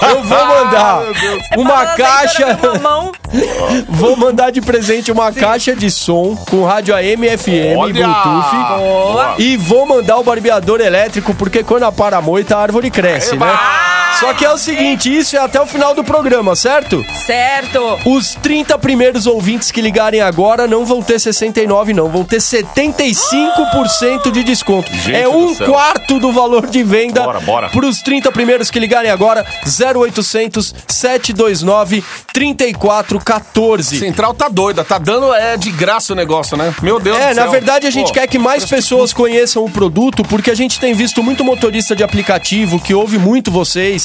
Eu 0.01 0.23
vou 0.23 0.45
mandar 0.45 1.01
uma 1.57 1.77
Fala, 1.77 1.95
caixa... 1.95 2.59
Vou 3.87 4.17
mandar 4.17 4.51
de 4.51 4.59
presente 4.59 5.11
uma 5.11 5.31
caixa 5.31 5.75
de 5.75 5.91
som 5.91 6.35
com 6.49 6.65
rádio 6.65 6.95
AM, 6.95 7.37
FM, 7.37 7.77
Olha! 7.77 7.93
Bluetooth. 7.93 8.55
Boa. 8.79 9.35
E 9.37 9.55
vou 9.55 9.85
mandar 9.85 10.17
o 10.17 10.23
barbeador 10.23 10.81
elétrico, 10.81 11.35
porque 11.35 11.63
quando 11.63 11.83
a 11.83 11.91
para 11.91 12.19
moita, 12.21 12.57
a 12.57 12.61
árvore 12.61 12.89
cresce, 12.89 13.35
né? 13.37 13.45
Só 14.19 14.33
que 14.33 14.43
é 14.43 14.51
o 14.51 14.57
seguinte, 14.57 15.15
isso 15.15 15.37
é 15.37 15.39
até 15.39 15.61
o 15.61 15.65
final 15.65 15.93
do 15.95 16.03
programa, 16.03 16.53
certo? 16.55 17.05
Certo. 17.25 17.79
Os 18.05 18.35
30 18.35 18.77
primeiros 18.77 19.25
ouvintes 19.25 19.71
que 19.71 19.81
ligarem 19.81 20.19
agora 20.19 20.67
não 20.67 20.85
vão 20.85 21.01
ter 21.01 21.17
69, 21.19 21.93
não. 21.93 22.09
Vão 22.09 22.25
ter 22.25 22.37
75% 22.41 24.29
de 24.31 24.43
desconto. 24.43 24.91
Gente 24.93 25.15
é 25.15 25.29
um 25.29 25.55
céu. 25.55 25.67
quarto 25.71 26.19
do 26.19 26.33
valor 26.33 26.67
de 26.67 26.83
venda 26.83 27.21
Bora, 27.23 27.39
bora. 27.39 27.69
para 27.69 27.85
os 27.85 28.01
30 28.01 28.29
primeiros 28.33 28.69
que 28.69 28.77
ligarem 28.77 29.09
agora. 29.09 29.45
0800 29.65 30.75
729 30.85 32.03
3414. 32.33 33.99
Central 33.99 34.33
tá 34.33 34.49
doida, 34.49 34.83
tá 34.83 34.97
dando 34.97 35.33
é 35.33 35.55
de 35.55 35.71
graça 35.71 36.11
o 36.11 36.15
negócio, 36.15 36.57
né? 36.57 36.73
Meu 36.81 36.99
Deus 36.99 37.17
É, 37.17 37.29
do 37.29 37.35
na 37.37 37.41
céu. 37.43 37.51
verdade 37.51 37.87
a 37.87 37.91
gente 37.91 38.07
Pô, 38.07 38.13
quer 38.13 38.27
que 38.27 38.37
mais 38.37 38.65
pessoas 38.65 39.13
conheçam 39.13 39.63
o 39.63 39.69
produto, 39.69 40.23
porque 40.23 40.51
a 40.51 40.55
gente 40.55 40.77
tem 40.77 40.93
visto 40.93 41.23
muito 41.23 41.43
motorista 41.45 41.95
de 41.95 42.03
aplicativo, 42.03 42.79
que 42.81 42.93
ouve 42.93 43.17
muito 43.17 43.49
vocês, 43.49 43.98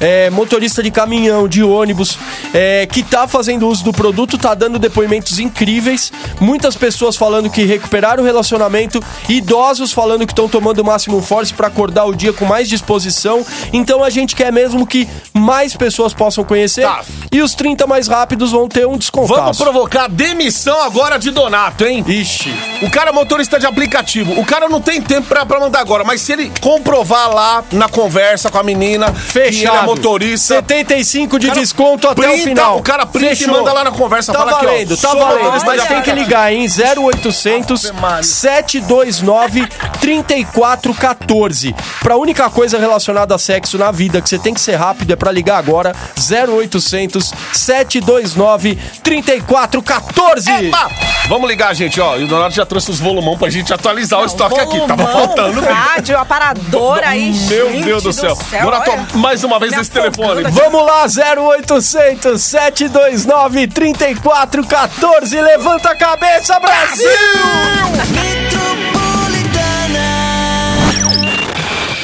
é, 0.00 0.30
motorista 0.30 0.82
de 0.82 0.90
caminhão, 0.90 1.48
de 1.48 1.62
ônibus, 1.62 2.18
é, 2.54 2.86
que 2.86 3.02
tá 3.02 3.26
fazendo 3.26 3.68
uso 3.68 3.84
do 3.84 3.92
produto, 3.92 4.38
tá 4.38 4.54
dando 4.54 4.78
depoimentos 4.78 5.38
incríveis, 5.38 6.12
muitas 6.40 6.76
pessoas 6.76 7.16
falando 7.16 7.50
que 7.50 7.64
recuperaram 7.64 8.22
o 8.22 8.26
relacionamento, 8.26 9.02
idosos 9.28 9.92
falando 9.92 10.26
que 10.26 10.32
estão 10.32 10.48
tomando 10.48 10.80
o 10.80 10.84
máximo 10.84 11.20
force 11.22 11.52
para 11.52 11.66
acordar 11.68 12.04
o 12.04 12.14
dia 12.14 12.32
com 12.32 12.44
mais 12.44 12.68
disposição, 12.68 13.44
então 13.72 14.02
a 14.04 14.10
gente 14.10 14.34
quer 14.36 14.52
mesmo 14.52 14.86
que 14.86 15.08
mais 15.32 15.74
pessoas 15.76 16.12
possam 16.14 16.44
conhecer, 16.44 16.82
Tá. 16.82 17.02
e 17.32 17.40
os 17.42 17.54
30 17.54 17.86
mais 17.86 18.08
rápidos 18.08 18.52
vão 18.52 18.68
ter 18.68 18.86
um 18.86 18.96
desconto. 18.96 19.28
Vamos 19.28 19.58
provocar 19.58 20.04
a 20.04 20.08
demissão 20.08 20.80
agora 20.82 21.18
de 21.18 21.30
Donato, 21.30 21.84
hein? 21.84 22.04
Ixi. 22.06 22.54
O 22.82 22.90
cara 22.90 23.10
é 23.10 23.12
motorista 23.12 23.58
de 23.58 23.66
aplicativo. 23.66 24.38
O 24.40 24.44
cara 24.44 24.68
não 24.68 24.80
tem 24.80 25.00
tempo 25.02 25.26
pra, 25.28 25.44
pra 25.44 25.58
mandar 25.60 25.80
agora, 25.80 26.04
mas 26.04 26.20
se 26.20 26.32
ele 26.32 26.52
comprovar 26.60 27.30
lá 27.34 27.64
na 27.72 27.88
conversa 27.88 28.50
com 28.50 28.58
a 28.58 28.62
menina 28.62 29.12
que 29.32 29.38
ele 29.38 29.50
Fechado. 29.52 29.76
é 29.78 29.82
motorista. 29.82 30.54
75 30.56 31.38
de 31.38 31.46
cara 31.48 31.60
desconto 31.60 32.08
até 32.08 32.20
o 32.20 32.32
printa, 32.32 32.42
final. 32.48 32.78
o 32.78 32.82
cara 32.82 33.06
printa 33.06 33.32
e 33.32 33.36
Fechou. 33.36 33.54
manda 33.54 33.72
lá 33.72 33.84
na 33.84 33.90
conversa, 33.90 34.32
Tá 34.32 34.38
fala 34.38 34.52
aqui, 34.52 34.66
ó, 34.66 34.68
valendo, 34.70 34.96
tá 34.96 35.14
valendo. 35.14 35.64
Mas 35.66 35.84
tem 35.86 36.02
que 36.02 36.12
ligar, 36.12 36.52
hein? 36.52 36.66
0800 36.68 37.84
Ave 37.86 38.00
Maria. 38.00 38.22
729 38.22 39.68
3414. 40.00 41.74
Pra 42.00 42.16
única 42.16 42.48
coisa 42.50 42.78
relacionada 42.78 43.34
a 43.34 43.38
sexo 43.38 43.76
na 43.78 43.90
vida 43.90 44.20
que 44.20 44.28
você 44.28 44.38
tem 44.38 44.54
que 44.54 44.60
ser 44.60 44.76
rápido 44.76 45.12
é 45.12 45.16
pra 45.16 45.30
ligar 45.30 45.58
agora. 45.58 45.94
0800 46.16 47.32
729 47.52 48.76
3414. 49.02 50.50
Epa! 50.66 50.90
Vamos 51.28 51.48
ligar, 51.48 51.74
gente, 51.74 52.00
ó. 52.00 52.16
E 52.16 52.24
o 52.24 52.26
Donato 52.26 52.54
já 52.54 52.64
trouxe 52.64 52.90
os 52.90 52.98
volumão 53.00 53.36
pra 53.36 53.50
gente 53.50 53.72
atualizar 53.72 54.20
o 54.20 54.24
estoque 54.24 54.58
aqui. 54.58 54.78
Tava 54.86 55.04
Volumão, 55.04 55.26
faltando. 55.26 55.60
Rádio, 55.60 56.16
aparador 56.18 57.00
aí. 57.04 57.32
Meu 57.48 57.70
gente 57.70 57.84
Deus 57.84 58.02
do 58.02 58.12
céu. 58.12 58.36
Donato, 58.62 58.90
olha. 58.90 59.06
Mais 59.18 59.44
uma 59.44 59.58
vez 59.58 59.72
Me 59.72 59.78
nesse 59.78 59.90
telefone. 59.90 60.44
Vamos 60.50 60.86
lá, 60.86 61.04
0800 61.06 62.40
729 62.40 63.66
3414. 63.66 65.40
Levanta 65.40 65.90
a 65.90 65.96
cabeça, 65.96 66.58
Brasil! 66.60 67.08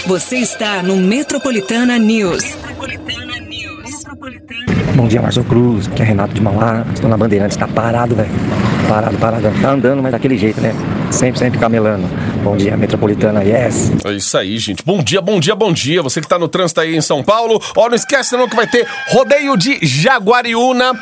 Você 0.07 0.37
está 0.37 0.83
no 0.83 0.97
Metropolitana 0.97 1.99
News. 1.99 2.57
Bom 4.95 5.09
dia, 5.09 5.21
Marcos 5.21 5.45
Cruz. 5.47 5.89
Aqui 5.89 6.03
é 6.03 6.05
Renato 6.05 6.35
de 6.35 6.41
Mauá. 6.41 6.85
Estou 6.93 7.09
na 7.09 7.17
Bandeirantes, 7.17 7.57
tá 7.57 7.67
parado, 7.67 8.15
velho. 8.15 8.31
Parado, 8.89 9.17
parado. 9.19 9.51
Tá 9.61 9.71
andando, 9.71 10.03
mas 10.03 10.13
daquele 10.13 10.37
jeito, 10.37 10.61
né? 10.61 10.75
Sempre, 11.11 11.39
sempre 11.39 11.59
camelando. 11.59 12.07
Bom 12.45 12.59
dia, 12.59 12.77
metropolitana, 12.77 13.43
yes. 13.43 13.91
É 14.05 14.13
isso 14.13 14.37
aí, 14.37 14.59
gente. 14.59 14.85
Bom 14.85 15.03
dia, 15.03 15.23
bom 15.23 15.41
dia, 15.41 15.55
bom 15.55 15.73
dia. 15.73 16.03
Você 16.03 16.21
que 16.21 16.29
tá 16.29 16.39
no 16.39 16.47
trânsito 16.47 16.79
aí 16.79 16.95
em 16.95 17.01
São 17.01 17.25
Paulo. 17.25 17.59
Ó, 17.75 17.89
não 17.89 17.97
esquece 17.97 18.37
não 18.37 18.47
que 18.47 18.55
vai 18.55 18.67
ter 18.67 18.87
rodeio 19.09 19.57
de 19.57 19.79
Jaguariúna. 19.81 20.93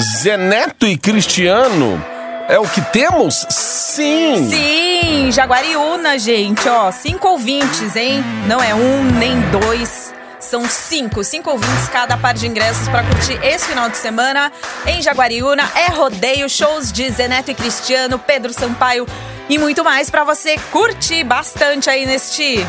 Zeneto 0.00 0.86
e 0.86 0.96
Cristiano. 0.96 2.02
É 2.48 2.58
o 2.58 2.66
que 2.66 2.80
temos? 2.80 3.46
Sim! 3.50 4.48
Sim, 4.48 5.30
Jaguariúna, 5.30 6.18
gente, 6.18 6.66
ó, 6.66 6.90
cinco 6.90 7.28
ouvintes, 7.28 7.94
hein? 7.94 8.24
Não 8.46 8.62
é 8.62 8.74
um 8.74 9.04
nem 9.18 9.38
dois. 9.50 10.14
São 10.40 10.66
cinco, 10.66 11.22
cinco 11.22 11.50
ouvintes 11.50 11.90
cada 11.90 12.16
par 12.16 12.32
de 12.32 12.46
ingressos 12.46 12.88
para 12.88 13.02
curtir 13.04 13.38
esse 13.44 13.66
final 13.66 13.90
de 13.90 13.98
semana 13.98 14.50
em 14.86 15.02
Jaguariúna. 15.02 15.70
É 15.74 15.90
rodeio, 15.92 16.48
shows 16.48 16.90
de 16.90 17.08
Zeneto 17.10 17.50
e 17.50 17.54
Cristiano, 17.54 18.18
Pedro 18.18 18.50
Sampaio 18.54 19.06
e 19.50 19.58
muito 19.58 19.82
mais 19.82 20.08
para 20.08 20.22
você 20.22 20.56
curtir 20.70 21.24
bastante 21.24 21.90
aí 21.90 22.06
neste 22.06 22.64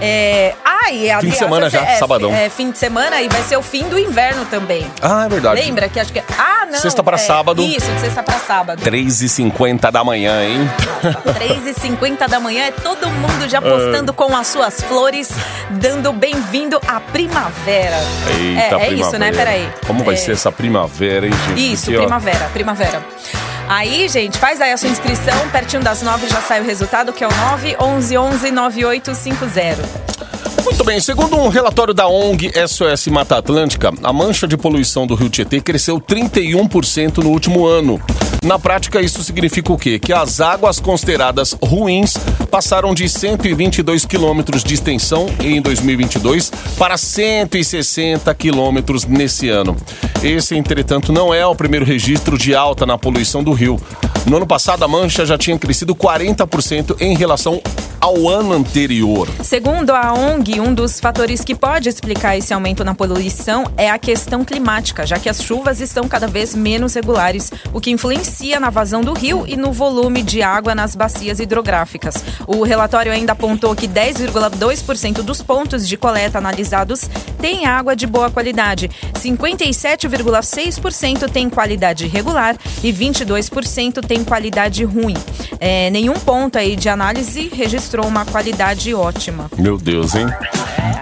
é... 0.00 0.54
Ai, 0.64 1.08
Fim 1.20 1.28
de 1.30 1.36
semana 1.36 1.68
já, 1.68 1.82
é, 1.82 1.96
sabadão. 1.96 2.32
É, 2.32 2.48
fim 2.48 2.70
de 2.70 2.78
semana 2.78 3.20
e 3.20 3.28
vai 3.28 3.42
ser 3.42 3.56
o 3.56 3.62
fim 3.62 3.84
do 3.88 3.98
inverno 3.98 4.44
também. 4.46 4.86
Ah, 5.02 5.26
é 5.26 5.28
verdade. 5.28 5.60
Lembra 5.60 5.88
que 5.88 6.00
acho 6.00 6.12
que. 6.12 6.22
Ah, 6.38 6.66
não. 6.70 6.78
Sexta 6.78 7.02
pra 7.02 7.16
é, 7.16 7.18
sábado. 7.18 7.62
Isso, 7.62 7.90
de 7.92 8.00
sexta 8.00 8.22
pra 8.22 8.38
sábado. 8.38 8.80
3h50 8.82 9.90
da 9.90 10.02
manhã, 10.04 10.42
hein? 10.44 10.70
3h50 11.26 12.28
da 12.28 12.40
manhã 12.40 12.66
é 12.66 12.70
todo 12.70 13.08
mundo 13.10 13.48
já 13.48 13.60
postando 13.60 14.12
com 14.12 14.34
as 14.36 14.46
suas 14.46 14.80
flores, 14.80 15.30
dando 15.70 16.12
bem-vindo 16.12 16.80
à 16.86 17.00
primavera. 17.00 17.98
Eita, 18.38 18.60
é, 18.60 18.64
é 18.64 18.68
primavera. 18.68 18.94
isso, 18.94 19.18
né? 19.18 19.32
Peraí. 19.32 19.68
Como 19.86 20.04
vai 20.04 20.14
É, 20.14 20.18
ser 20.18 20.32
essa 20.32 20.50
primavera, 20.52 21.26
hein, 21.26 21.32
gente? 21.48 21.72
Isso, 21.72 21.84
Porque, 21.86 21.96
ó, 21.98 22.00
primavera, 22.00 22.50
primavera. 22.52 23.02
Aí, 23.68 24.08
gente, 24.08 24.38
faz 24.38 24.62
aí 24.62 24.72
a 24.72 24.76
sua 24.78 24.88
inscrição, 24.88 25.46
pertinho 25.50 25.82
das 25.82 26.00
9 26.00 26.26
já 26.26 26.40
sai 26.40 26.60
o 26.62 26.64
resultado, 26.64 27.12
que 27.12 27.22
é 27.22 27.26
o 27.28 27.30
911 27.50 28.50
9850. 28.50 29.87
Muito 30.64 30.84
bem, 30.84 31.00
segundo 31.00 31.36
um 31.36 31.48
relatório 31.48 31.92
da 31.92 32.06
ONG 32.06 32.52
SOS 32.68 33.08
Mata 33.08 33.36
Atlântica, 33.38 33.92
a 34.02 34.12
mancha 34.12 34.46
de 34.46 34.56
poluição 34.56 35.06
do 35.06 35.14
Rio 35.14 35.28
Tietê 35.28 35.60
cresceu 35.60 36.00
31% 36.00 37.18
no 37.18 37.30
último 37.30 37.66
ano. 37.66 38.00
Na 38.44 38.58
prática, 38.58 39.00
isso 39.00 39.22
significa 39.24 39.72
o 39.72 39.76
quê? 39.76 39.98
Que 39.98 40.12
as 40.12 40.40
águas 40.40 40.78
consideradas 40.78 41.56
ruins 41.60 42.14
passaram 42.50 42.94
de 42.94 43.08
122 43.08 44.04
quilômetros 44.04 44.62
de 44.62 44.74
extensão 44.74 45.26
em 45.40 45.60
2022 45.60 46.52
para 46.78 46.96
160 46.96 48.32
quilômetros 48.34 49.04
nesse 49.04 49.48
ano. 49.48 49.76
Esse, 50.22 50.54
entretanto, 50.54 51.12
não 51.12 51.34
é 51.34 51.44
o 51.44 51.56
primeiro 51.56 51.84
registro 51.84 52.38
de 52.38 52.54
alta 52.54 52.86
na 52.86 52.96
poluição 52.96 53.42
do 53.42 53.52
rio. 53.52 53.80
No 54.26 54.36
ano 54.36 54.46
passado, 54.46 54.84
a 54.84 54.88
mancha 54.88 55.26
já 55.26 55.36
tinha 55.36 55.58
crescido 55.58 55.94
40% 55.94 56.96
em 57.00 57.16
relação 57.16 57.60
ao 58.00 58.28
ano 58.28 58.52
anterior. 58.52 59.28
Segundo 59.42 59.90
a 59.90 60.12
ONG, 60.12 60.60
um 60.60 60.72
dos 60.72 61.00
fatores 61.00 61.42
que 61.42 61.52
pode 61.54 61.88
explicar 61.88 62.36
esse 62.36 62.52
aumento 62.54 62.84
na 62.84 62.94
poluição 62.94 63.64
é 63.76 63.90
a 63.90 63.98
questão 63.98 64.44
climática, 64.44 65.04
já 65.04 65.18
que 65.18 65.28
as 65.28 65.42
chuvas 65.42 65.80
estão 65.80 66.06
cada 66.08 66.28
vez 66.28 66.54
menos 66.54 66.94
regulares, 66.94 67.50
o 67.72 67.80
que 67.80 67.90
influencia 67.90 68.60
na 68.60 68.70
vazão 68.70 69.00
do 69.00 69.12
rio 69.12 69.44
e 69.46 69.56
no 69.56 69.72
volume 69.72 70.22
de 70.22 70.40
água 70.42 70.72
nas 70.74 70.94
bacias 70.94 71.40
hidrográficas. 71.40 72.22
O 72.46 72.62
relatório 72.62 73.10
ainda 73.10 73.32
apontou 73.32 73.74
que 73.74 73.88
10,2% 73.88 75.22
dos 75.22 75.42
pontos 75.42 75.88
de 75.88 75.96
coleta 75.96 76.38
analisados 76.38 77.08
têm 77.40 77.66
água 77.66 77.96
de 77.96 78.06
boa 78.06 78.30
qualidade, 78.30 78.88
57,6% 79.14 81.28
têm 81.30 81.50
qualidade 81.50 82.06
regular 82.06 82.56
e 82.82 82.92
22% 82.92 84.06
têm 84.06 84.22
qualidade 84.22 84.84
ruim. 84.84 85.16
É, 85.58 85.90
nenhum 85.90 86.14
ponto 86.14 86.56
aí 86.56 86.76
de 86.76 86.88
análise 86.88 87.50
registrou 87.52 87.87
uma 87.96 88.24
qualidade 88.24 88.92
ótima. 88.94 89.50
Meu 89.56 89.78
Deus, 89.78 90.14
hein? 90.14 90.26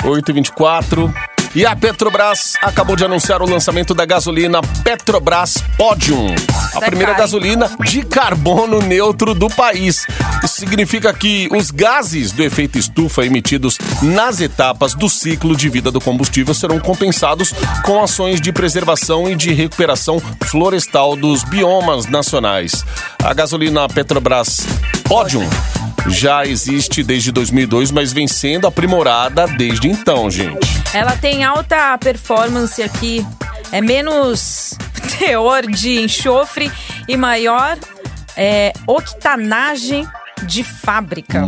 8h24. 0.02 1.12
E 1.56 1.64
a 1.64 1.74
Petrobras 1.74 2.52
acabou 2.60 2.94
de 2.96 3.04
anunciar 3.06 3.40
o 3.40 3.48
lançamento 3.48 3.94
da 3.94 4.04
gasolina 4.04 4.60
Petrobras 4.84 5.54
Podium. 5.78 6.34
A 6.74 6.80
primeira 6.82 7.14
gasolina 7.14 7.70
de 7.82 8.02
carbono 8.02 8.82
neutro 8.82 9.32
do 9.32 9.48
país. 9.48 10.06
Isso 10.44 10.56
significa 10.56 11.14
que 11.14 11.48
os 11.50 11.70
gases 11.70 12.30
do 12.30 12.42
efeito 12.42 12.78
estufa 12.78 13.24
emitidos 13.24 13.78
nas 14.02 14.42
etapas 14.42 14.92
do 14.92 15.08
ciclo 15.08 15.56
de 15.56 15.70
vida 15.70 15.90
do 15.90 15.98
combustível 15.98 16.52
serão 16.52 16.78
compensados 16.78 17.54
com 17.82 18.02
ações 18.02 18.38
de 18.38 18.52
preservação 18.52 19.26
e 19.26 19.34
de 19.34 19.54
recuperação 19.54 20.20
florestal 20.44 21.16
dos 21.16 21.42
biomas 21.42 22.04
nacionais. 22.04 22.84
A 23.24 23.32
gasolina 23.32 23.88
Petrobras 23.88 24.58
Podium 25.04 25.48
já 26.08 26.46
existe 26.46 27.02
desde 27.02 27.32
2002, 27.32 27.90
mas 27.90 28.12
vem 28.12 28.26
sendo 28.26 28.66
aprimorada 28.66 29.46
desde 29.46 29.88
então, 29.88 30.30
gente. 30.30 30.66
Ela 30.94 31.16
tem 31.16 31.44
alta 31.44 31.96
performance 31.98 32.82
aqui, 32.82 33.26
é 33.72 33.80
menos 33.80 34.74
teor 35.18 35.66
de 35.66 36.00
enxofre 36.00 36.70
e 37.08 37.16
maior 37.16 37.76
é, 38.36 38.72
octanagem 38.86 40.06
de 40.44 40.62
fábrica. 40.62 41.42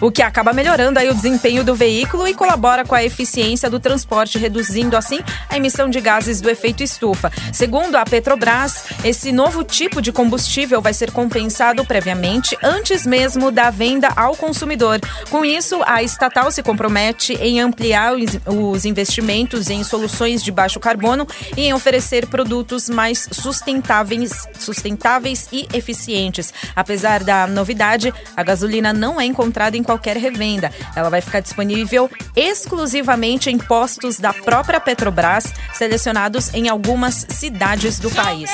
O 0.00 0.10
que 0.10 0.22
acaba 0.22 0.52
melhorando 0.52 0.98
aí 0.98 1.08
o 1.08 1.14
desempenho 1.14 1.64
do 1.64 1.74
veículo 1.74 2.26
e 2.26 2.34
colabora 2.34 2.84
com 2.84 2.94
a 2.94 3.04
eficiência 3.04 3.70
do 3.70 3.78
transporte, 3.80 4.38
reduzindo 4.38 4.96
assim 4.96 5.20
a 5.48 5.56
emissão 5.56 5.88
de 5.88 6.00
gases 6.00 6.40
do 6.40 6.50
efeito 6.50 6.82
estufa. 6.82 7.30
Segundo 7.52 7.96
a 7.96 8.04
Petrobras, 8.04 8.84
esse 9.04 9.30
novo 9.32 9.62
tipo 9.62 10.02
de 10.02 10.12
combustível 10.12 10.82
vai 10.82 10.92
ser 10.92 11.10
compensado 11.10 11.84
previamente, 11.84 12.56
antes 12.62 13.06
mesmo 13.06 13.50
da 13.50 13.70
venda 13.70 14.08
ao 14.16 14.36
consumidor. 14.36 15.00
Com 15.30 15.44
isso, 15.44 15.80
a 15.86 16.02
estatal 16.02 16.50
se 16.50 16.62
compromete 16.62 17.34
em 17.34 17.60
ampliar 17.60 18.14
os- 18.14 18.38
os 18.46 18.84
investimentos 18.84 19.70
em 19.70 19.84
soluções 19.84 20.42
de 20.42 20.50
baixo 20.50 20.80
carbono 20.80 21.26
e 21.56 21.62
em 21.62 21.72
oferecer 21.72 22.26
produtos 22.26 22.88
mais 22.88 23.28
sustentáveis, 23.30 24.46
sustentáveis 24.58 25.48
e 25.52 25.68
eficientes. 25.72 26.52
Apesar 26.74 27.22
da 27.22 27.46
novidade, 27.46 28.12
a 28.36 28.42
gasolina 28.42 28.92
não 28.92 29.20
é 29.20 29.24
encontrada 29.24 29.76
em 29.76 29.83
qualquer 29.84 30.16
revenda. 30.16 30.72
Ela 30.96 31.08
vai 31.10 31.20
ficar 31.20 31.40
disponível 31.40 32.10
exclusivamente 32.34 33.50
em 33.50 33.58
postos 33.58 34.18
da 34.18 34.32
própria 34.32 34.80
Petrobras, 34.80 35.52
selecionados 35.74 36.52
em 36.54 36.68
algumas 36.68 37.26
cidades 37.28 37.98
do 37.98 38.10
país. 38.10 38.50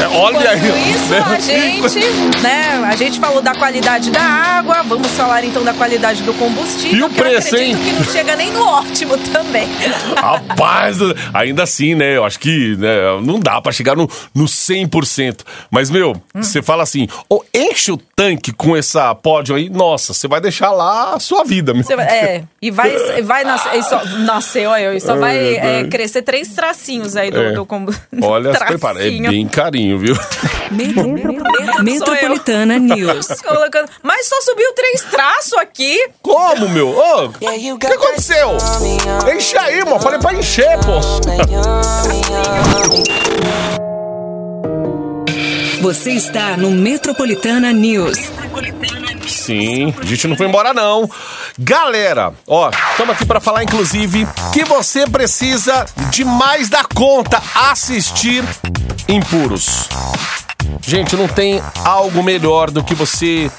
É, 0.00 0.08
olha 0.08 0.50
aí. 0.50 0.90
Isso, 0.92 1.10
né? 1.10 1.18
a 1.26 1.38
gente, 1.38 2.38
né, 2.42 2.84
a 2.86 2.96
gente 2.96 3.18
falou 3.18 3.40
da 3.42 3.54
qualidade 3.54 4.10
da 4.10 4.20
água, 4.22 4.82
vamos 4.82 5.10
falar 5.12 5.44
então 5.44 5.64
da 5.64 5.72
qualidade 5.72 6.22
do 6.22 6.34
combustível. 6.34 6.98
E 6.98 7.02
o 7.02 7.10
que 7.10 7.18
eu 7.20 7.24
preço, 7.24 7.48
acredito 7.48 7.78
hein? 7.78 7.84
que 7.84 7.92
não 7.92 8.04
chega 8.04 8.36
nem 8.36 8.50
no 8.52 8.62
ótimo 8.64 9.16
também. 9.32 9.66
Rapaz, 10.16 10.98
ainda 11.32 11.62
assim, 11.62 11.94
né? 11.94 12.16
Eu 12.16 12.24
acho 12.24 12.38
que 12.38 12.76
né, 12.76 12.96
não 13.22 13.40
dá 13.40 13.60
pra 13.60 13.72
chegar 13.72 13.96
no, 13.96 14.08
no 14.34 14.44
100%. 14.44 15.40
Mas, 15.70 15.90
meu, 15.90 16.14
Hum. 16.34 16.42
você 16.42 16.62
fala 16.62 16.82
assim, 16.82 17.08
ô, 17.28 17.42
enche 17.54 17.90
o 17.92 17.98
tanque 18.18 18.50
com 18.50 18.74
essa 18.74 19.14
pódio 19.14 19.54
aí, 19.54 19.68
nossa, 19.68 20.14
você 20.14 20.26
vai 20.26 20.40
deixar 20.40 20.70
lá 20.70 21.12
a 21.14 21.20
sua 21.20 21.44
vida. 21.44 21.74
meu. 21.74 21.84
Você 21.84 21.94
vai- 21.94 22.06
é, 22.06 22.44
e 22.62 22.70
vai, 22.70 22.90
vai 23.22 23.44
nascer, 23.44 23.74
e 23.78 23.82
só, 23.82 24.02
nascer, 24.20 24.66
olha, 24.66 24.94
e 24.94 25.00
só 25.02 25.16
vai 25.16 25.36
é, 25.56 25.84
crescer 25.84 26.22
três 26.22 26.48
tracinhos 26.48 27.14
aí 27.14 27.30
do, 27.30 27.38
É. 27.38 27.52
do 27.52 27.66
combustível. 27.66 28.06
Olha, 28.26 28.54
se 28.54 28.64
prepara, 28.64 29.06
é 29.06 29.10
bem 29.10 29.46
carinho, 29.46 29.98
viu? 29.98 30.16
Metro- 30.70 31.82
Metropolitana 31.84 32.78
News. 32.78 33.26
Colocando, 33.46 33.90
mas 34.02 34.26
só 34.26 34.40
subiu 34.40 34.72
três 34.72 35.02
traços 35.02 35.52
aqui. 35.58 36.08
Como, 36.22 36.70
meu? 36.70 36.88
O 36.98 37.78
que 37.78 37.86
aconteceu? 37.86 38.56
Enche 39.36 39.58
aí, 39.58 39.84
mano. 39.84 40.00
Falei 40.00 40.18
pra 40.18 40.32
encher, 40.32 40.78
pô. 40.78 41.00
Você 45.86 46.10
está 46.10 46.56
no 46.56 46.72
Metropolitana 46.72 47.72
News. 47.72 48.18
Sim, 49.28 49.94
a 49.96 50.04
gente 50.04 50.26
não 50.26 50.36
foi 50.36 50.48
embora 50.48 50.74
não. 50.74 51.08
Galera, 51.56 52.34
ó, 52.44 52.70
estamos 52.90 53.14
aqui 53.14 53.24
para 53.24 53.38
falar 53.38 53.62
inclusive 53.62 54.26
que 54.52 54.64
você 54.64 55.06
precisa 55.06 55.86
de 56.10 56.24
mais 56.24 56.68
da 56.68 56.82
conta 56.82 57.40
assistir 57.70 58.42
Impuros. 59.08 59.88
Gente, 60.82 61.16
não 61.16 61.28
tem 61.28 61.62
algo 61.84 62.22
melhor 62.22 62.70
do 62.70 62.82
que 62.82 62.94
você 62.94 63.50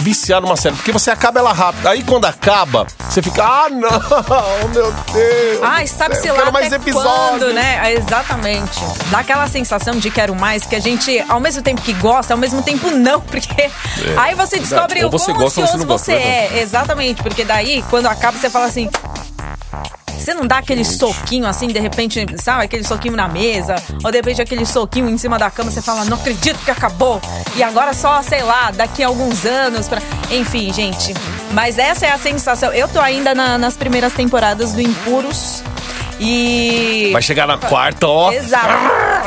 viciar 0.00 0.40
numa 0.40 0.56
série, 0.56 0.74
porque 0.76 0.92
você 0.92 1.10
acaba 1.10 1.40
ela 1.40 1.52
rápido. 1.52 1.86
Aí 1.86 2.02
quando 2.02 2.24
acaba, 2.24 2.86
você 3.08 3.22
fica, 3.22 3.44
ah, 3.44 3.68
não, 3.68 3.90
meu 4.72 4.92
Deus. 5.12 5.60
Ai, 5.62 5.86
sabe-se 5.86 6.26
eu 6.26 6.34
lá 6.34 6.40
quero 6.40 6.52
mais 6.52 6.72
episódios. 6.72 7.12
quando, 7.12 7.52
né? 7.52 7.78
Ah, 7.82 7.92
Exatamente. 7.92 8.80
Dá 9.10 9.18
aquela 9.18 9.46
sensação 9.46 9.98
de 9.98 10.10
quero 10.10 10.34
mais, 10.34 10.64
que 10.64 10.74
a 10.74 10.80
gente, 10.80 11.22
ao 11.28 11.40
mesmo 11.40 11.62
tempo 11.62 11.82
que 11.82 11.92
gosta, 11.92 12.34
ao 12.34 12.38
mesmo 12.38 12.62
tempo 12.62 12.90
não, 12.90 13.20
porque 13.22 13.70
aí 14.16 14.34
você 14.34 14.58
descobre 14.58 15.00
É. 15.00 15.04
Ou 15.04 15.08
o 15.08 15.12
você 15.12 15.32
quão 15.32 15.44
gosta 15.44 15.60
você 15.60 15.62
ansioso 15.62 15.78
não 15.78 15.86
gosta, 15.86 16.12
você 16.12 16.18
né? 16.18 16.58
é. 16.58 16.60
Exatamente, 16.60 17.22
porque 17.22 17.44
daí, 17.44 17.84
quando 17.90 18.06
acaba, 18.06 18.38
você 18.38 18.48
fala 18.48 18.66
assim... 18.66 18.88
Você 20.30 20.34
não 20.34 20.46
dá 20.46 20.58
aquele 20.58 20.84
soquinho 20.84 21.44
assim, 21.46 21.66
de 21.66 21.80
repente, 21.80 22.24
sabe? 22.40 22.64
Aquele 22.64 22.84
soquinho 22.84 23.16
na 23.16 23.26
mesa, 23.26 23.74
ou 24.04 24.10
de 24.12 24.16
repente 24.18 24.40
aquele 24.40 24.64
soquinho 24.64 25.08
em 25.10 25.18
cima 25.18 25.36
da 25.38 25.50
cama, 25.50 25.70
você 25.72 25.82
fala, 25.82 26.04
não 26.04 26.16
acredito 26.16 26.56
que 26.64 26.70
acabou. 26.70 27.20
E 27.56 27.62
agora 27.64 27.92
só, 27.92 28.22
sei 28.22 28.42
lá, 28.44 28.70
daqui 28.70 29.02
a 29.02 29.08
alguns 29.08 29.44
anos 29.44 29.88
pra. 29.88 30.00
Enfim, 30.30 30.72
gente. 30.72 31.12
Mas 31.52 31.78
essa 31.78 32.06
é 32.06 32.12
a 32.12 32.18
sensação. 32.18 32.72
Eu 32.72 32.86
tô 32.86 33.00
ainda 33.00 33.34
na- 33.34 33.58
nas 33.58 33.76
primeiras 33.76 34.12
temporadas 34.12 34.72
do 34.72 34.80
Impuros. 34.80 35.64
E. 36.20 37.08
Vai 37.12 37.22
chegar 37.22 37.46
na 37.48 37.56
quarta, 37.58 38.06
ó. 38.06 38.30
Exato. 38.30 38.68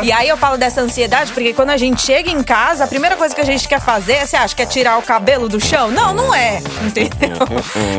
E 0.01 0.12
aí 0.12 0.27
eu 0.27 0.38
falo 0.38 0.58
dessa 0.58 0.82
ansiedade, 0.82 1.32
porque 1.34 1.53
quando 1.53 1.69
a 1.69 1.77
gente 1.77 2.01
chega 2.01 2.29
em 2.29 2.41
casa, 2.43 2.84
a 2.86 2.88
primeira 2.88 3.15
coisa 3.15 3.34
que 3.34 3.41
a 3.41 3.45
gente 3.45 3.67
quer 3.67 3.79
fazer, 3.79 4.25
você 4.25 4.36
acha 4.36 4.56
que 4.56 4.62
é 4.62 4.65
tirar 4.65 4.97
o 4.97 5.01
cabelo 5.01 5.47
do 5.47 5.60
chão? 5.63 5.91
Não, 5.91 6.13
não 6.13 6.34
é. 6.34 6.62
Entendeu? 6.82 7.38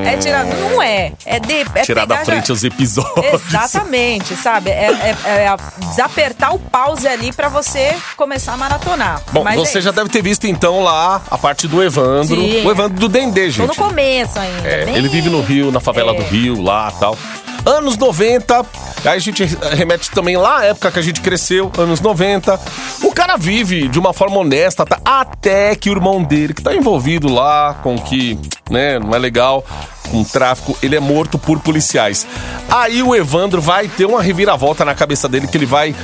É 0.05 0.17
tirar. 0.17 0.45
Não 0.45 0.83
é. 0.83 1.13
É 1.25 1.39
de. 1.39 1.65
É 1.75 1.83
Tirar 1.83 2.05
da 2.07 2.17
pegar 2.17 2.25
já- 2.27 2.33
frente 2.33 2.53
os 2.53 2.65
episódios. 2.65 3.43
Exatamente, 3.49 4.35
sabe? 4.37 4.71
É, 4.71 4.91
é- 4.91 5.17
é 5.43 5.49
a- 5.49 5.59
desapertar 5.79 6.55
o 6.55 6.59
pause 6.59 7.07
ali 7.07 7.33
pra 7.33 7.49
você 7.49 7.95
começar 8.17 8.53
a 8.55 8.57
maratonar. 8.57 9.23
Bom, 9.33 9.45
Mas 9.45 9.57
você 9.57 9.79
é 9.79 9.81
já 9.81 9.91
deve 9.91 10.09
ter 10.11 10.23
visto 10.23 10.47
então 10.47 10.83
lá 10.83 11.23
a 11.31 11.39
parte 11.39 11.67
do 11.69 11.83
Evandro. 11.83 12.37
Sim. 12.37 12.65
O 12.67 12.71
Evandro 12.71 12.99
do 12.99 13.09
Dendê, 13.09 13.51
Tô 13.53 13.63
no 13.63 13.69
gente. 13.69 13.77
começo 13.77 14.39
ainda. 14.39 14.69
É, 14.69 14.85
bem- 14.87 14.97
ele 14.97 15.09
vive 15.09 15.29
no 15.31 15.41
Rio, 15.41 15.71
na 15.71 15.81
favela 15.81 16.13
É. 16.13 16.17
do 16.17 16.23
Rio, 16.25 16.63
lá 16.63 16.91
tal. 16.99 17.17
Anos 17.65 17.97
90, 17.97 18.61
aí 19.05 19.17
a 19.17 19.19
gente 19.19 19.43
remete 19.73 20.11
também 20.11 20.37
lá 20.37 20.59
à 20.59 20.65
época 20.67 20.91
que 20.91 20.99
a 20.99 21.03
gente 21.03 21.21
cresceu, 21.23 21.73
anos 21.79 22.01
90. 22.01 22.61
O 23.03 23.11
cara 23.13 23.37
vive 23.37 23.89
de 23.89 23.99
uma 23.99 24.13
forma 24.13 24.39
honesta, 24.39 24.85
tá? 24.85 24.99
até 25.05 25.75
que 25.75 25.89
o 25.89 25.93
irmão 25.93 26.23
dele, 26.23 26.53
que 26.53 26.63
tá 26.63 26.75
envolvido 26.75 27.27
lá 27.27 27.75
com 27.83 27.95
o 27.95 28.01
que, 28.03 28.39
né, 28.71 28.99
não 28.99 29.15
é 29.15 29.19
legal, 29.19 29.65
com 30.11 30.23
tráfico, 30.23 30.77
ele 30.83 30.95
é 30.95 31.01
morto 31.01 31.39
por 31.39 31.59
policiais. 31.61 32.27
Aí 32.69 33.03
o 33.03 33.15
Evandro 33.15 33.63
vai 33.63 33.89
ter 33.89 34.05
uma 34.05 34.23
reviravolta 34.23 34.85
na 34.85 34.95
cabeça 34.95 35.27
dele 35.27 35.47
que 35.47 35.57
ele 35.57 35.67
vai 35.67 35.95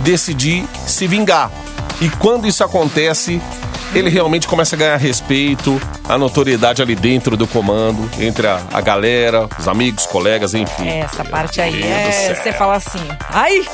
decidir 0.00 0.64
se 0.86 1.06
vingar. 1.08 1.50
E 2.00 2.08
quando 2.08 2.46
isso 2.46 2.62
acontece, 2.62 3.40
ele 3.94 4.10
realmente 4.10 4.46
começa 4.46 4.76
a 4.76 4.78
ganhar 4.78 4.96
respeito, 4.96 5.80
a 6.08 6.18
notoriedade 6.18 6.82
ali 6.82 6.94
dentro 6.94 7.36
do 7.36 7.46
comando, 7.46 8.08
entre 8.18 8.46
a, 8.46 8.60
a 8.72 8.80
galera, 8.80 9.48
os 9.58 9.66
amigos, 9.66 10.06
colegas, 10.06 10.54
enfim. 10.54 10.88
É, 10.88 11.00
Essa 11.00 11.24
parte 11.24 11.60
aí 11.60 11.82
é. 11.82 12.34
Você 12.34 12.52
fala 12.52 12.76
assim. 12.76 13.00
Ai, 13.30 13.64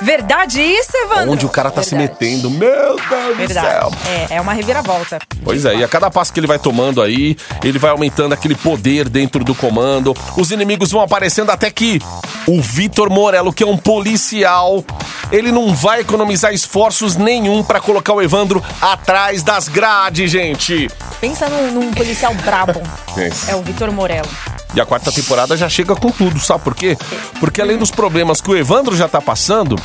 verdade 0.00 0.60
isso, 0.60 0.96
Evandro? 0.96 1.32
Onde 1.32 1.46
o 1.46 1.48
cara 1.48 1.70
tá 1.70 1.82
se 1.82 1.94
Verdade. 1.94 2.18
metendo, 2.20 2.50
meu 2.50 2.96
Deus 2.96 3.48
do 3.48 3.54
céu. 3.54 3.90
Verdade. 3.90 3.96
É, 4.30 4.36
é 4.36 4.40
uma 4.40 4.52
reviravolta. 4.52 5.18
Pois 5.44 5.64
é, 5.64 5.76
e 5.76 5.84
a 5.84 5.88
cada 5.88 6.10
passo 6.10 6.32
que 6.32 6.40
ele 6.40 6.46
vai 6.46 6.58
tomando 6.58 7.02
aí, 7.02 7.36
ele 7.64 7.78
vai 7.78 7.90
aumentando 7.90 8.32
aquele 8.32 8.54
poder 8.54 9.08
dentro 9.08 9.42
do 9.44 9.54
comando. 9.54 10.14
Os 10.36 10.50
inimigos 10.50 10.90
vão 10.90 11.00
aparecendo 11.00 11.50
até 11.50 11.70
que 11.70 12.00
o 12.46 12.60
Vitor 12.60 13.10
Morello, 13.10 13.52
que 13.52 13.62
é 13.62 13.66
um 13.66 13.76
policial, 13.76 14.84
ele 15.32 15.50
não 15.50 15.74
vai 15.74 16.00
economizar 16.00 16.52
esforços 16.52 17.16
nenhum 17.16 17.64
pra 17.64 17.80
colocar 17.80 18.12
o 18.12 18.20
Evandro 18.20 18.62
atrás 18.80 19.42
das 19.42 19.66
grades, 19.66 20.30
gente. 20.30 20.90
Pensa 21.20 21.48
num, 21.48 21.72
num 21.72 21.92
policial 21.92 22.34
brabo. 22.34 22.80
É 23.48 23.54
o 23.54 23.62
Vitor 23.62 23.90
Morello. 23.92 24.28
E 24.74 24.80
a 24.80 24.86
quarta 24.86 25.12
temporada 25.12 25.56
já 25.56 25.68
chega 25.68 25.94
com 25.94 26.10
tudo, 26.10 26.40
sabe 26.40 26.64
por 26.64 26.74
quê? 26.74 26.96
Porque 27.38 27.60
além 27.60 27.76
dos 27.76 27.90
problemas 27.90 28.40
que 28.40 28.50
o 28.50 28.56
Evandro 28.56 28.96
já 28.96 29.08
tá 29.08 29.20
passando, 29.20 29.76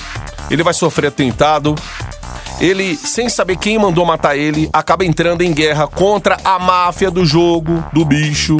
ele 0.49 0.63
vai 0.63 0.73
sofrer 0.73 1.07
atentado. 1.07 1.75
Ele, 2.59 2.95
sem 2.95 3.29
saber 3.29 3.55
quem 3.57 3.77
mandou 3.77 4.03
matar 4.03 4.35
ele, 4.35 4.67
acaba 4.73 5.05
entrando 5.05 5.43
em 5.43 5.53
guerra 5.53 5.85
contra 5.85 6.37
a 6.43 6.57
máfia 6.57 7.11
do 7.11 7.23
jogo, 7.23 7.83
do 7.93 8.03
bicho. 8.03 8.57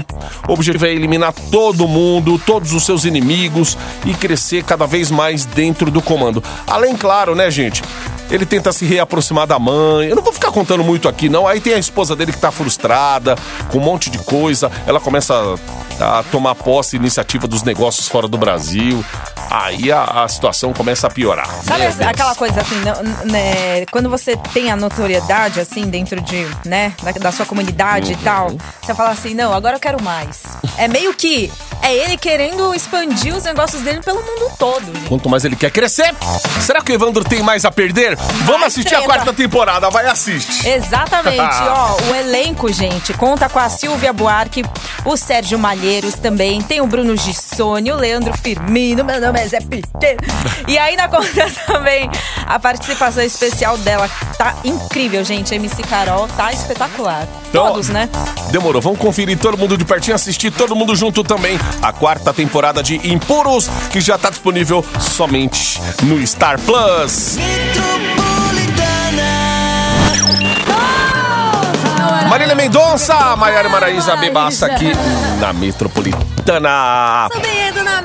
O 0.48 0.54
objetivo 0.54 0.86
é 0.86 0.94
eliminar 0.94 1.34
todo 1.52 1.88
mundo, 1.88 2.38
todos 2.38 2.74
os 2.74 2.86
seus 2.86 3.06
inimigos 3.06 3.76
e 4.06 4.13
crescer 4.13 4.63
cada 4.63 4.86
vez 4.86 5.10
mais 5.10 5.46
dentro 5.46 5.90
do 5.90 6.00
comando. 6.00 6.44
Além, 6.68 6.96
claro, 6.96 7.34
né, 7.34 7.50
gente? 7.50 7.82
Ele 8.30 8.46
tenta 8.46 8.72
se 8.72 8.86
reaproximar 8.86 9.48
da 9.48 9.58
mãe. 9.58 10.10
Eu 10.10 10.16
não 10.16 10.24
vou 10.24 10.34
ficar 10.34 10.52
contando 10.52 10.84
muito 10.84 11.08
aqui, 11.08 11.28
não. 11.28 11.48
Aí 11.48 11.60
tem 11.60 11.74
a 11.74 11.80
esposa 11.80 12.16
dele 12.16 12.32
que 12.32 12.40
tá 12.40 12.52
frustrada, 12.52 13.36
com 13.72 13.80
um 13.80 13.82
monte 13.82 14.12
de 14.12 14.20
coisa. 14.20 14.70
Ela 14.86 15.00
começa 15.00 15.34
a, 16.00 16.16
a 16.19 16.23
tomar 16.23 16.56
posse 16.56 16.95
e 16.95 16.99
iniciativa 16.99 17.47
dos 17.47 17.63
negócios 17.63 18.08
fora 18.08 18.27
do 18.27 18.38
Brasil. 18.38 19.03
Aí 19.49 19.91
a, 19.91 20.23
a 20.23 20.27
situação 20.27 20.73
começa 20.73 21.08
a 21.08 21.10
piorar. 21.10 21.47
Sabe 21.63 21.80
Meu 21.80 21.88
essa- 21.89 21.97
Deus. 21.99 22.10
aquela 22.10 22.36
coisa 22.36 22.60
assim, 22.62 22.75
né, 22.75 22.93
né, 23.25 23.86
quando 23.91 24.10
você 24.10 24.36
tem 24.53 24.69
a 24.71 24.75
notoriedade, 24.75 25.60
assim, 25.62 25.84
dentro 25.89 26.19
de, 26.19 26.45
né, 26.65 26.93
da, 27.01 27.12
da 27.13 27.32
sua 27.32 27.45
comunidade 27.45 28.13
Uhum. 28.13 28.19
e 28.19 28.23
tal, 28.23 28.58
você 28.82 28.93
fala 28.93 29.12
assim, 29.12 29.34
não, 29.34 29.53
agora 29.53 29.77
eu 29.77 29.80
quero 29.80 30.01
mais. 30.03 30.43
É 30.77 30.88
meio 30.88 31.13
que, 31.13 31.51
é 31.82 31.93
ele 31.93 32.17
querendo 32.17 32.73
expandir 32.75 33.34
os 33.36 33.43
negócios 33.43 33.82
dele 33.84 34.01
pelo 34.01 34.17
mundo 34.21 34.51
todo. 34.60 34.84
gente. 34.86 35.08
Quanto 35.08 35.30
mais 35.30 35.45
ele 35.45 35.56
quer 35.56 35.71
crescer, 35.71 36.13
será 36.62 36.82
que 36.82 36.91
o 36.91 36.95
Evandro 36.95 37.23
tem 37.23 37.41
mais 37.41 37.63
a 37.63 37.71
perder? 37.71 38.17
Vamos 38.45 38.67
assistir 38.67 38.95
a 38.95 38.99
treta. 38.99 39.13
quarta 39.13 39.34
temporada, 39.34 39.89
vai 39.89 40.08
assiste. 40.08 40.67
Exatamente, 40.67 41.39
ó, 41.69 41.95
o 42.12 42.15
elenco, 42.15 42.71
gente, 42.71 43.13
conta 43.13 43.47
com 43.47 43.60
a 43.60 43.69
Silvia 43.69 44.12
Buarque, 44.12 44.63
o 45.06 45.15
Sérgio 45.15 45.58
Também, 46.15 46.62
tem 46.62 46.82
o 46.82 46.88
Bruno 46.88 47.15
Gissoni, 47.15 47.91
o 47.91 47.96
Leandro 47.96 48.36
Firmino, 48.38 49.04
meu 49.04 49.20
nome 49.20 49.39
é 49.39 49.48
Zé 49.48 49.60
Pequeno. 49.60 50.20
E 50.67 50.78
aí 50.78 50.96
na 50.96 51.08
conta 51.08 51.50
também 51.65 52.10
a 52.46 52.60
participação 52.60 53.24
especial 53.24 53.78
dela, 53.80 54.10
tá 54.38 54.56
incrível, 54.63 55.24
gente, 55.24 55.54
a 55.54 55.58
MC 55.58 55.84
Carol 55.84 56.28
tá 56.30 56.52
espetacular. 56.52 57.28
Então, 57.50 57.67
Todos, 57.67 57.89
né? 57.89 58.10
Demorou, 58.52 58.82
vamos 58.82 59.00
conferir 59.00 59.38
todo 59.38 59.58
mundo 59.58 59.78
de 59.78 59.86
pertinho, 59.86 60.15
assistir 60.15 60.52
todo 60.52 60.76
mundo 60.76 60.96
junto 60.96 61.24
também. 61.24 61.60
A 61.82 61.93
quarta 61.93 62.34
temporada 62.34 62.82
de 62.84 62.96
Impuros, 63.12 63.70
que 63.91 64.02
já 64.02 64.17
tá 64.17 64.30
disponível 64.30 64.84
somente 65.00 65.80
no 66.04 66.26
Star 66.26 66.60
Plus. 66.60 67.38
Marília 72.30 72.56
Mendonça, 72.56 73.36
Maiara 73.36 73.70
Maraíza 73.70 74.16
Bebaça 74.18 74.66
aqui 74.68 74.92
na 75.40 75.54
Metropolitana. 75.54 77.30
Subindo 77.32 77.84
na 77.84 77.98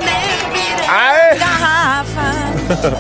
Aê! 0.89 1.39
garrafa. 1.39 2.33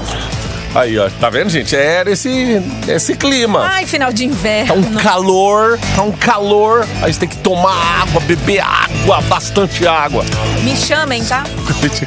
Aí, 0.74 0.98
ó, 0.98 1.10
tá 1.20 1.28
vendo, 1.28 1.50
gente? 1.50 1.76
Era 1.76 2.10
esse, 2.10 2.62
esse 2.88 3.14
clima. 3.14 3.62
Ai, 3.70 3.84
final 3.84 4.10
de 4.10 4.26
Tá 4.26 4.32
inverno. 4.32 4.74
um 4.76 4.94
calor, 4.94 5.78
tá 5.94 6.00
um 6.00 6.12
calor. 6.12 6.86
Aí 7.02 7.12
você 7.12 7.20
tem 7.20 7.28
que 7.28 7.36
tomar 7.36 7.74
água, 8.00 8.22
beber 8.22 8.60
água, 8.60 9.20
bastante 9.28 9.86
água. 9.86 10.24
Me 10.62 10.74
chamem, 10.74 11.22
tá? 11.26 11.44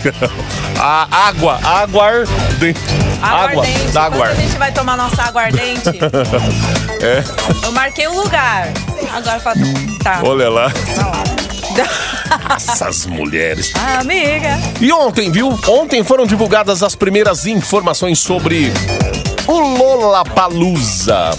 A 0.82 1.28
água, 1.28 1.60
água 1.64 2.06
ardente. 2.06 2.80
Água, 3.22 3.52
Aguardente. 3.52 3.92
da 3.92 4.02
Quando 4.02 4.14
água. 4.16 4.28
a 4.30 4.34
gente 4.34 4.58
vai 4.58 4.72
tomar 4.72 4.98
nossa 4.98 5.24
aguardente? 5.24 5.90
É, 7.02 7.24
Eu 7.64 7.72
marquei 7.72 8.08
o 8.08 8.14
lugar. 8.16 8.70
Agora 9.14 9.40
fala. 9.40 9.56
Tá. 10.04 10.22
olha 10.24 10.50
lá. 10.50 10.72
Essas 12.56 13.06
mulheres. 13.06 13.74
Amiga. 14.00 14.58
E 14.80 14.92
ontem, 14.92 15.32
viu? 15.32 15.58
Ontem 15.68 16.04
foram 16.04 16.26
divulgadas 16.26 16.84
as 16.84 16.96
primeiras 16.96 17.46
informações 17.46 18.20
sobre 18.20 18.72
o 19.48 19.60
Lollapalooza. 19.60 21.32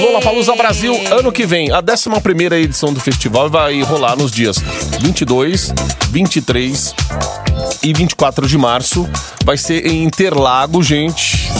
Lollapalooza 0.00 0.54
Brasil, 0.54 0.94
ano 1.10 1.32
que 1.32 1.46
vem, 1.46 1.70
a 1.72 1.82
11ª 1.82 2.52
edição 2.52 2.92
do 2.92 3.00
festival 3.00 3.48
vai 3.50 3.80
rolar 3.82 4.16
nos 4.16 4.30
dias 4.30 4.58
22, 5.00 5.72
23 6.10 6.94
e 7.82 7.92
24 7.92 8.46
de 8.46 8.58
março. 8.58 9.08
Vai 9.44 9.56
ser 9.56 9.86
em 9.86 10.04
Interlagos, 10.04 10.86
gente. 10.86 11.50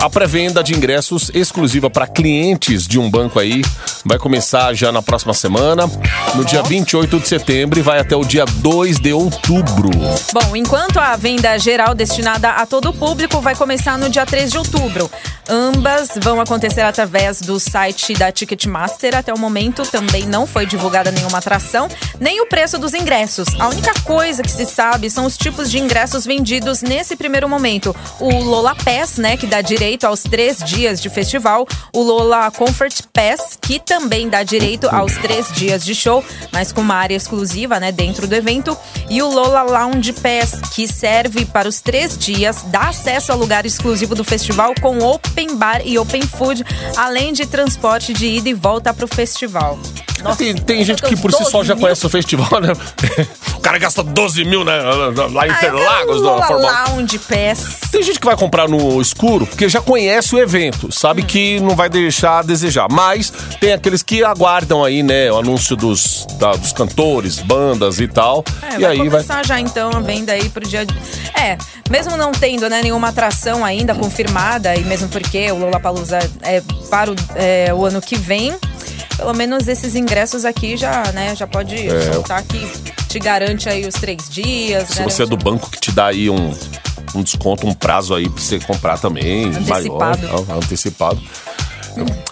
A 0.00 0.08
pré-venda 0.08 0.64
de 0.64 0.74
ingressos 0.74 1.30
exclusiva 1.34 1.90
para 1.90 2.06
clientes 2.06 2.88
de 2.88 2.98
um 2.98 3.10
banco 3.10 3.38
aí 3.38 3.60
vai 4.04 4.18
começar 4.18 4.72
já 4.74 4.90
na 4.90 5.02
próxima 5.02 5.34
semana, 5.34 5.90
no 6.34 6.44
dia 6.44 6.62
28 6.62 7.20
de 7.20 7.28
setembro 7.28 7.78
e 7.78 7.82
vai 7.82 7.98
até 7.98 8.16
o 8.16 8.24
dia 8.24 8.44
2 8.44 8.98
de 8.98 9.12
outubro. 9.12 9.90
Bom, 10.32 10.56
enquanto 10.56 10.98
a 10.98 11.16
venda 11.16 11.58
geral 11.58 11.94
destinada 11.94 12.50
a 12.50 12.66
todo 12.66 12.90
o 12.90 12.92
público 12.92 13.40
vai 13.40 13.54
começar 13.54 13.98
no 13.98 14.08
dia 14.08 14.24
3 14.24 14.50
de 14.50 14.58
outubro. 14.58 15.10
Ambas 15.48 16.10
vão 16.22 16.40
acontecer 16.40 16.82
através 16.82 17.40
do 17.40 17.58
site 17.58 18.14
da 18.14 18.30
Ticketmaster. 18.30 19.16
Até 19.16 19.34
o 19.34 19.38
momento 19.38 19.82
também 19.82 20.24
não 20.24 20.46
foi 20.46 20.64
divulgada 20.64 21.10
nenhuma 21.10 21.38
atração, 21.38 21.88
nem 22.20 22.40
o 22.40 22.46
preço 22.46 22.78
dos 22.78 22.94
ingressos. 22.94 23.48
A 23.58 23.68
única 23.68 23.92
coisa 24.04 24.44
que 24.44 24.50
se 24.50 24.64
sabe 24.64 25.10
são 25.10 25.26
os 25.26 25.36
tipos 25.36 25.68
de 25.68 25.78
ingressos 25.78 26.24
vendidos 26.24 26.82
nesse 26.82 27.16
primeiro 27.16 27.48
momento. 27.48 27.94
O 28.20 28.30
Lola 28.44 28.76
Pass, 28.76 29.16
né, 29.16 29.36
que 29.36 29.46
dá 29.46 29.60
direito 29.60 30.04
aos 30.04 30.22
três 30.22 30.58
dias 30.58 31.00
de 31.02 31.10
festival. 31.10 31.66
O 31.92 32.00
Lola 32.00 32.48
Comfort 32.52 33.02
Pass, 33.12 33.58
que 33.60 33.80
também 33.90 34.28
dá 34.28 34.44
direito 34.44 34.88
aos 34.88 35.16
três 35.16 35.50
dias 35.52 35.84
de 35.84 35.96
show, 35.96 36.24
mas 36.52 36.70
com 36.70 36.80
uma 36.80 36.94
área 36.94 37.16
exclusiva, 37.16 37.80
né, 37.80 37.90
dentro 37.90 38.28
do 38.28 38.32
evento. 38.32 38.78
E 39.08 39.20
o 39.20 39.28
Lola 39.28 39.62
Lounge 39.62 40.12
Pass, 40.12 40.60
que 40.72 40.86
serve 40.86 41.44
para 41.44 41.68
os 41.68 41.80
três 41.80 42.16
dias, 42.16 42.62
dá 42.68 42.90
acesso 42.90 43.32
ao 43.32 43.38
lugar 43.38 43.66
exclusivo 43.66 44.14
do 44.14 44.22
festival 44.22 44.74
com 44.80 45.00
open 45.00 45.56
bar 45.56 45.82
e 45.84 45.98
open 45.98 46.22
food, 46.22 46.64
além 46.96 47.32
de 47.32 47.44
transporte 47.46 48.12
de 48.12 48.26
ida 48.26 48.48
e 48.48 48.54
volta 48.54 48.94
para 48.94 49.06
o 49.06 49.08
festival. 49.08 49.76
Nossa, 50.22 50.36
Tem, 50.38 50.54
tem 50.54 50.84
gente 50.84 51.02
que 51.02 51.16
por 51.16 51.32
si 51.32 51.44
só 51.44 51.58
12 51.58 51.68
já 51.68 51.74
mil. 51.74 51.82
conhece 51.82 52.06
o 52.06 52.10
festival, 52.10 52.60
né? 52.60 52.72
O 53.60 53.62
cara 53.62 53.76
gasta 53.76 54.02
12 54.02 54.42
mil 54.46 54.64
né, 54.64 54.72
lá 55.32 55.46
em 55.46 55.50
Ah, 55.50 55.54
Interlagos, 55.58 56.22
quero 56.22 56.42
Fórmula 56.46 56.84
1. 56.88 56.96
Lounge 56.96 57.18
Pass. 57.18 57.90
Tem 57.92 58.02
gente 58.02 58.18
que 58.18 58.24
vai 58.24 58.34
comprar 58.34 58.66
no 58.66 58.98
escuro 59.02 59.46
porque 59.46 59.68
já 59.68 59.82
conhece 59.82 60.34
o 60.34 60.38
evento, 60.38 60.86
Hum. 60.86 60.90
sabe 60.90 61.22
que 61.22 61.60
não 61.60 61.76
vai 61.76 61.90
deixar 61.90 62.38
a 62.38 62.42
desejar. 62.42 62.86
Mas 62.90 63.30
tem 63.60 63.74
aqueles 63.74 64.02
que 64.02 64.24
aguardam 64.24 64.82
aí, 64.82 65.02
né, 65.02 65.30
o 65.30 65.38
anúncio 65.38 65.76
dos, 65.76 66.26
da- 66.38 66.52
dos 66.52 66.72
cantores, 66.72 67.38
bandas 67.40 68.00
e 68.00 68.08
tal. 68.08 68.42
É, 68.62 68.76
e 68.76 68.80
vai 68.80 68.90
aí 68.92 68.96
vai. 68.98 69.08
começar 69.10 69.44
já 69.44 69.60
então 69.60 69.90
a 69.94 70.00
venda 70.00 70.32
aí 70.32 70.48
pro 70.48 70.66
dia. 70.66 70.86
de- 70.86 70.94
É, 71.38 71.58
mesmo 71.90 72.16
não 72.16 72.32
tendo 72.32 72.66
né, 72.70 72.80
nenhuma 72.82 73.08
atração 73.08 73.62
ainda 73.62 73.94
confirmada, 73.94 74.74
e 74.74 74.80
mesmo 74.84 75.08
porque 75.08 75.52
o 75.52 75.58
Lollapalooza 75.58 76.18
é 76.42 76.62
para 76.90 77.10
o, 77.12 77.14
é, 77.34 77.74
o 77.74 77.84
ano 77.84 78.00
que 78.00 78.16
vem, 78.16 78.54
pelo 79.20 79.34
menos 79.34 79.68
esses 79.68 79.94
ingressos 79.94 80.46
aqui 80.46 80.78
já, 80.78 81.02
né, 81.12 81.36
já 81.36 81.46
pode 81.46 81.76
soltar 82.12 82.42
que 82.42 82.66
te 83.06 83.18
garante 83.18 83.68
aí 83.68 83.86
os 83.86 83.94
três 83.94 84.28
dias. 84.30 84.88
Se 84.88 85.02
você 85.02 85.24
é 85.24 85.26
do 85.26 85.36
garante- 85.36 85.44
banco 85.44 85.70
que 85.70 85.78
te 85.78 85.92
dá 85.92 86.06
aí 86.06 86.30
um, 86.30 86.54
um 87.14 87.22
desconto, 87.22 87.66
um 87.66 87.74
prazo 87.74 88.14
aí 88.14 88.28
pra 88.30 88.40
você 88.42 88.58
comprar 88.58 88.98
também. 88.98 89.46
Antecipado. 89.48 90.26
Maior, 90.26 90.44
antecipado. 90.56 91.20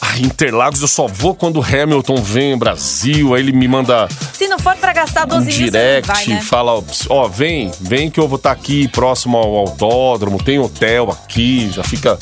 Ah, 0.01 0.19
Interlagos 0.19 0.81
eu 0.81 0.89
só 0.89 1.07
vou 1.07 1.35
quando 1.35 1.59
o 1.59 1.63
Hamilton 1.63 2.17
vem 2.23 2.57
Brasil, 2.57 3.35
aí 3.35 3.43
ele 3.43 3.53
me 3.53 3.69
manda 3.69 4.09
Se 4.33 4.49
não 4.49 4.59
for 4.59 4.75
pra 4.77 4.93
gastar 4.95 5.25
um 5.27 5.29
12 5.29 5.45
mil, 5.47 5.53
você 5.53 5.61
não 5.65 5.71
direct, 5.71 6.07
vai, 6.07 6.27
né? 6.27 6.41
fala, 6.41 6.83
ó, 7.11 7.29
vem, 7.29 7.71
vem 7.81 8.09
que 8.11 8.19
eu 8.19 8.27
vou 8.29 8.37
estar 8.37 8.53
aqui 8.53 8.89
próximo 8.89 9.37
ao 9.37 9.57
autódromo, 9.57 10.43
tem 10.43 10.59
hotel 10.59 11.11
aqui, 11.11 11.69
já 11.71 11.83
fica, 11.83 12.17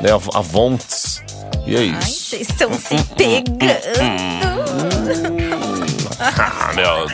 né, 0.00 0.10
a 0.12 0.40
vontes. 0.40 1.23
E 1.66 1.74
é 1.74 1.78
Ai, 1.78 1.86
isso. 2.00 2.30
vocês 2.30 2.48
estão 2.48 2.72
se 2.74 2.96
pegando. 3.16 3.58
Ah, 6.20 6.72
meu. 6.74 7.06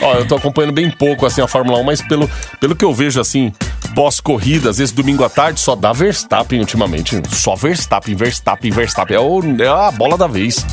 Ó, 0.00 0.14
eu 0.14 0.26
tô 0.26 0.36
acompanhando 0.36 0.72
bem 0.72 0.90
pouco 0.90 1.26
assim 1.26 1.40
a 1.40 1.48
Fórmula 1.48 1.78
1, 1.78 1.84
mas 1.84 2.02
pelo, 2.02 2.30
pelo 2.60 2.76
que 2.76 2.84
eu 2.84 2.94
vejo 2.94 3.20
assim, 3.20 3.52
pós-corrida, 3.94 4.70
às 4.70 4.78
vezes 4.78 4.92
domingo 4.94 5.24
à 5.24 5.28
tarde, 5.28 5.58
só 5.60 5.74
dá 5.74 5.92
Verstappen 5.92 6.60
ultimamente. 6.60 7.20
Só 7.30 7.56
Verstappen, 7.56 8.14
Verstappen, 8.14 8.70
Verstappen. 8.70 9.16
É, 9.16 9.20
o, 9.20 9.40
é 9.60 9.66
a 9.66 9.90
bola 9.90 10.16
da 10.16 10.26
vez. 10.26 10.64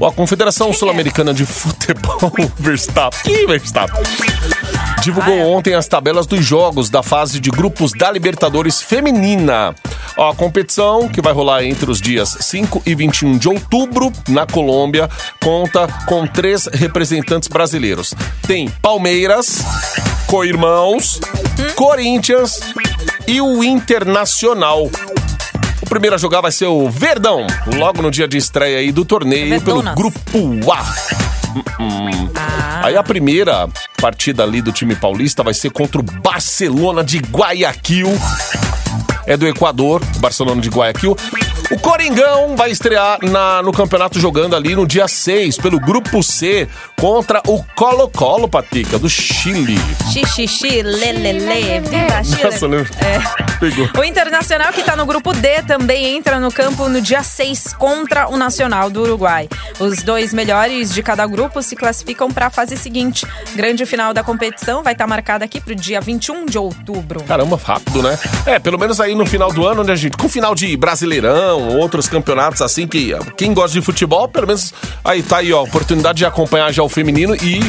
Ó, 0.00 0.08
a 0.08 0.12
Confederação 0.12 0.72
Sul-Americana 0.72 1.34
de 1.34 1.44
Futebol, 1.44 2.32
Verstappen. 2.58 3.32
Ih, 3.32 3.46
Verstappen. 3.46 4.02
Divulgou 5.02 5.38
ontem 5.52 5.74
as 5.74 5.86
tabelas 5.86 6.26
dos 6.26 6.44
jogos 6.44 6.90
da 6.90 7.02
fase 7.02 7.40
de 7.40 7.50
grupos 7.50 7.92
da 7.92 8.10
Libertadores 8.10 8.82
Feminina. 8.82 9.74
Ó, 10.16 10.30
a 10.30 10.34
competição, 10.34 11.08
que 11.08 11.22
vai 11.22 11.32
rolar 11.32 11.64
entre 11.64 11.90
os 11.90 12.00
dias 12.00 12.36
5 12.40 12.82
e 12.84 12.94
21 12.94 13.38
de 13.38 13.48
outubro, 13.48 14.12
na 14.28 14.44
Colômbia, 14.46 15.08
conta 15.40 15.86
com 16.06 16.26
três 16.26 16.66
representantes 16.66 17.48
brasileiros. 17.48 18.12
Tem 18.46 18.68
Palmeiras, 18.82 19.62
Coirmãos, 20.26 21.20
Corinthians 21.76 22.60
e 23.26 23.40
o 23.40 23.62
Internacional. 23.62 24.90
Primeiro 25.88 26.14
a 26.14 26.18
jogar 26.18 26.40
vai 26.40 26.52
ser 26.52 26.66
o 26.66 26.88
Verdão, 26.90 27.46
logo 27.76 28.02
no 28.02 28.10
dia 28.10 28.28
de 28.28 28.36
estreia 28.36 28.78
aí 28.78 28.92
do 28.92 29.04
torneio 29.04 29.60
pelo. 29.60 29.82
Grupo 29.94 30.20
A. 30.72 30.94
Ah, 32.36 32.80
Aí 32.84 32.96
a 32.96 33.02
primeira 33.02 33.68
partida 34.00 34.42
ali 34.44 34.60
do 34.60 34.70
time 34.70 34.94
paulista 34.94 35.42
vai 35.42 35.54
ser 35.54 35.70
contra 35.70 35.98
o 36.00 36.02
Barcelona 36.02 37.02
de 37.02 37.18
Guayaquil. 37.18 38.08
É 39.26 39.36
do 39.36 39.46
Equador, 39.46 40.02
Barcelona 40.18 40.60
de 40.60 40.68
Guayaquil. 40.68 41.16
O 41.70 41.78
Coringão 41.78 42.56
vai 42.56 42.70
estrear 42.70 43.18
na- 43.22 43.62
no 43.62 43.72
campeonato 43.72 44.18
jogando 44.18 44.56
ali 44.56 44.74
no 44.74 44.86
dia 44.86 45.06
6, 45.06 45.58
pelo 45.58 45.78
Grupo 45.78 46.22
C, 46.22 46.66
contra 46.98 47.42
o 47.46 47.62
Colo-Colo, 47.76 48.48
Patica, 48.48 48.98
do 48.98 49.08
Chile. 49.08 49.78
xixi, 50.26 50.80
lelele, 50.82 51.80
viva 51.80 52.24
Chile. 52.24 52.44
Nossa, 52.44 52.66
lembra? 52.66 52.90
É. 53.04 53.58
Pegou. 53.58 53.88
O 53.98 54.04
Internacional, 54.04 54.72
que 54.72 54.82
tá 54.82 54.96
no 54.96 55.04
grupo 55.04 55.32
D, 55.34 55.62
também 55.62 56.16
entra 56.16 56.40
no 56.40 56.50
campo 56.50 56.88
no 56.88 57.00
dia 57.02 57.22
6 57.22 57.74
contra 57.74 58.28
o 58.28 58.36
Nacional 58.38 58.88
do 58.88 59.02
Uruguai. 59.02 59.48
Os 59.78 60.02
dois 60.02 60.32
melhores 60.32 60.94
de 60.94 61.02
cada 61.02 61.26
grupo 61.26 61.60
se 61.60 61.76
classificam 61.76 62.30
para 62.30 62.46
a 62.46 62.50
fase 62.50 62.76
seguinte. 62.78 63.26
Grande 63.54 63.84
final 63.84 64.14
da 64.14 64.22
competição 64.22 64.82
vai 64.82 64.94
estar 64.94 65.06
marcada 65.06 65.44
aqui 65.44 65.60
pro 65.60 65.74
dia 65.74 66.00
21 66.00 66.46
de 66.46 66.56
outubro. 66.56 67.22
Caramba, 67.24 67.60
rápido, 67.62 68.02
né? 68.02 68.18
É, 68.46 68.58
pelo 68.58 68.78
menos 68.78 69.00
aí 69.00 69.14
no 69.14 69.26
final 69.26 69.52
do 69.52 69.66
ano, 69.66 69.84
né, 69.84 69.94
gente? 69.96 70.16
Com 70.16 70.28
final 70.28 70.54
de 70.54 70.74
Brasileirão, 70.76 71.57
outros 71.62 72.08
campeonatos 72.08 72.62
assim, 72.62 72.86
que 72.86 73.12
quem 73.36 73.52
gosta 73.52 73.78
de 73.78 73.84
futebol, 73.84 74.28
pelo 74.28 74.46
menos 74.46 74.72
aí 75.04 75.22
tá 75.22 75.38
aí, 75.38 75.52
ó, 75.52 75.62
oportunidade 75.62 76.18
de 76.18 76.26
acompanhar 76.26 76.72
já 76.72 76.82
o 76.82 76.88
feminino 76.88 77.34
e. 77.34 77.60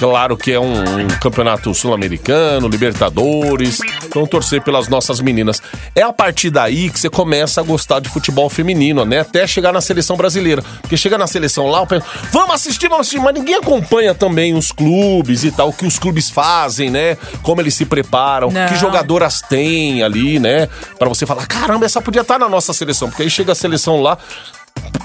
Claro 0.00 0.34
que 0.34 0.50
é 0.50 0.58
um, 0.58 1.02
um 1.02 1.08
campeonato 1.20 1.74
sul-americano, 1.74 2.68
Libertadores. 2.68 3.80
Então 4.02 4.26
torcer 4.26 4.62
pelas 4.62 4.88
nossas 4.88 5.20
meninas. 5.20 5.60
É 5.94 6.00
a 6.00 6.10
partir 6.10 6.48
daí 6.48 6.88
que 6.88 6.98
você 6.98 7.10
começa 7.10 7.60
a 7.60 7.62
gostar 7.62 8.00
de 8.00 8.08
futebol 8.08 8.48
feminino, 8.48 9.04
né? 9.04 9.20
Até 9.20 9.46
chegar 9.46 9.74
na 9.74 9.82
seleção 9.82 10.16
brasileira. 10.16 10.62
Porque 10.80 10.96
chega 10.96 11.18
na 11.18 11.26
seleção 11.26 11.66
lá, 11.66 11.84
penso, 11.84 12.06
vamos 12.32 12.54
assistir, 12.54 12.88
vamos 12.88 13.08
assistir, 13.08 13.20
mas 13.22 13.34
ninguém 13.34 13.56
acompanha 13.56 14.14
também 14.14 14.54
os 14.54 14.72
clubes 14.72 15.44
e 15.44 15.50
tal, 15.52 15.68
o 15.68 15.72
que 15.74 15.84
os 15.86 15.98
clubes 15.98 16.30
fazem, 16.30 16.88
né? 16.88 17.18
Como 17.42 17.60
eles 17.60 17.74
se 17.74 17.84
preparam, 17.84 18.50
Não. 18.50 18.66
que 18.68 18.76
jogadoras 18.76 19.42
têm 19.42 20.02
ali, 20.02 20.38
né? 20.38 20.66
Pra 20.98 21.10
você 21.10 21.26
falar, 21.26 21.44
caramba, 21.46 21.84
essa 21.84 22.00
podia 22.00 22.22
estar 22.22 22.38
na 22.38 22.48
nossa 22.48 22.72
seleção. 22.72 23.10
Porque 23.10 23.24
aí 23.24 23.28
chega 23.30 23.52
a 23.52 23.54
seleção 23.54 24.00
lá, 24.00 24.16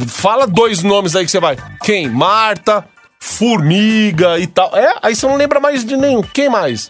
fala 0.07 0.47
dois 0.47 0.81
nomes 0.83 1.17
aí 1.17 1.25
que 1.25 1.31
você 1.31 1.39
vai. 1.41 1.57
Quem? 1.83 2.07
Marta, 2.07 2.85
Formiga 3.25 4.37
e 4.39 4.47
tal. 4.47 4.71
É, 4.75 4.95
aí 5.01 5.15
você 5.15 5.25
não 5.27 5.35
lembra 5.35 5.59
mais 5.59 5.83
de 5.83 5.97
nenhum. 5.97 6.21
Quem 6.21 6.47
mais? 6.49 6.89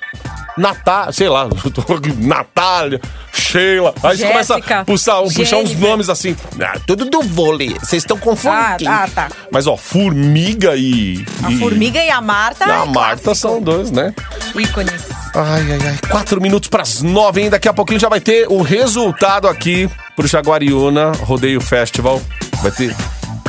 Natália, 0.58 1.12
sei 1.12 1.28
lá, 1.28 1.48
Natália, 2.18 3.02
Sheila. 3.34 3.94
Aí 4.04 4.18
você 4.18 4.26
começa 4.28 4.54
Jéssica, 4.56 4.80
a 4.80 4.86
puxar, 4.86 5.22
puxar 5.22 5.58
uns 5.58 5.76
nomes 5.76 6.08
assim. 6.10 6.36
Ah, 6.62 6.78
tudo 6.86 7.06
do 7.06 7.22
vôlei. 7.22 7.70
Vocês 7.80 8.04
estão 8.04 8.18
confundindo. 8.18 8.90
Ah, 8.90 9.08
tá, 9.14 9.28
tá. 9.28 9.30
Mas 9.52 9.66
ó, 9.68 9.76
Formiga 9.76 10.76
e. 10.76 11.26
A 11.44 11.52
e- 11.52 11.58
Formiga 11.58 12.00
e 12.02 12.10
a 12.10 12.22
Marta. 12.22 12.66
e 12.66 12.72
a 12.72 12.84
é 12.84 12.86
Marta 12.86 13.24
clássico. 13.24 13.36
são 13.36 13.62
dois, 13.62 13.92
né? 13.92 14.14
ícones. 14.56 15.04
Ai, 15.34 15.72
ai, 15.74 15.80
ai. 15.90 15.98
Quatro 16.10 16.40
minutos 16.40 16.70
pras 16.70 17.02
nove, 17.02 17.42
hein? 17.42 17.50
Daqui 17.50 17.68
a 17.68 17.74
pouquinho 17.74 18.00
já 18.00 18.08
vai 18.08 18.22
ter 18.22 18.48
o 18.50 18.62
resultado 18.62 19.48
aqui 19.50 19.90
pro 20.16 20.28
Jaguariúna 20.28 21.12
Rodeio 21.22 21.60
Festival. 21.60 22.22
Vai 22.62 22.72
ter 22.72 22.96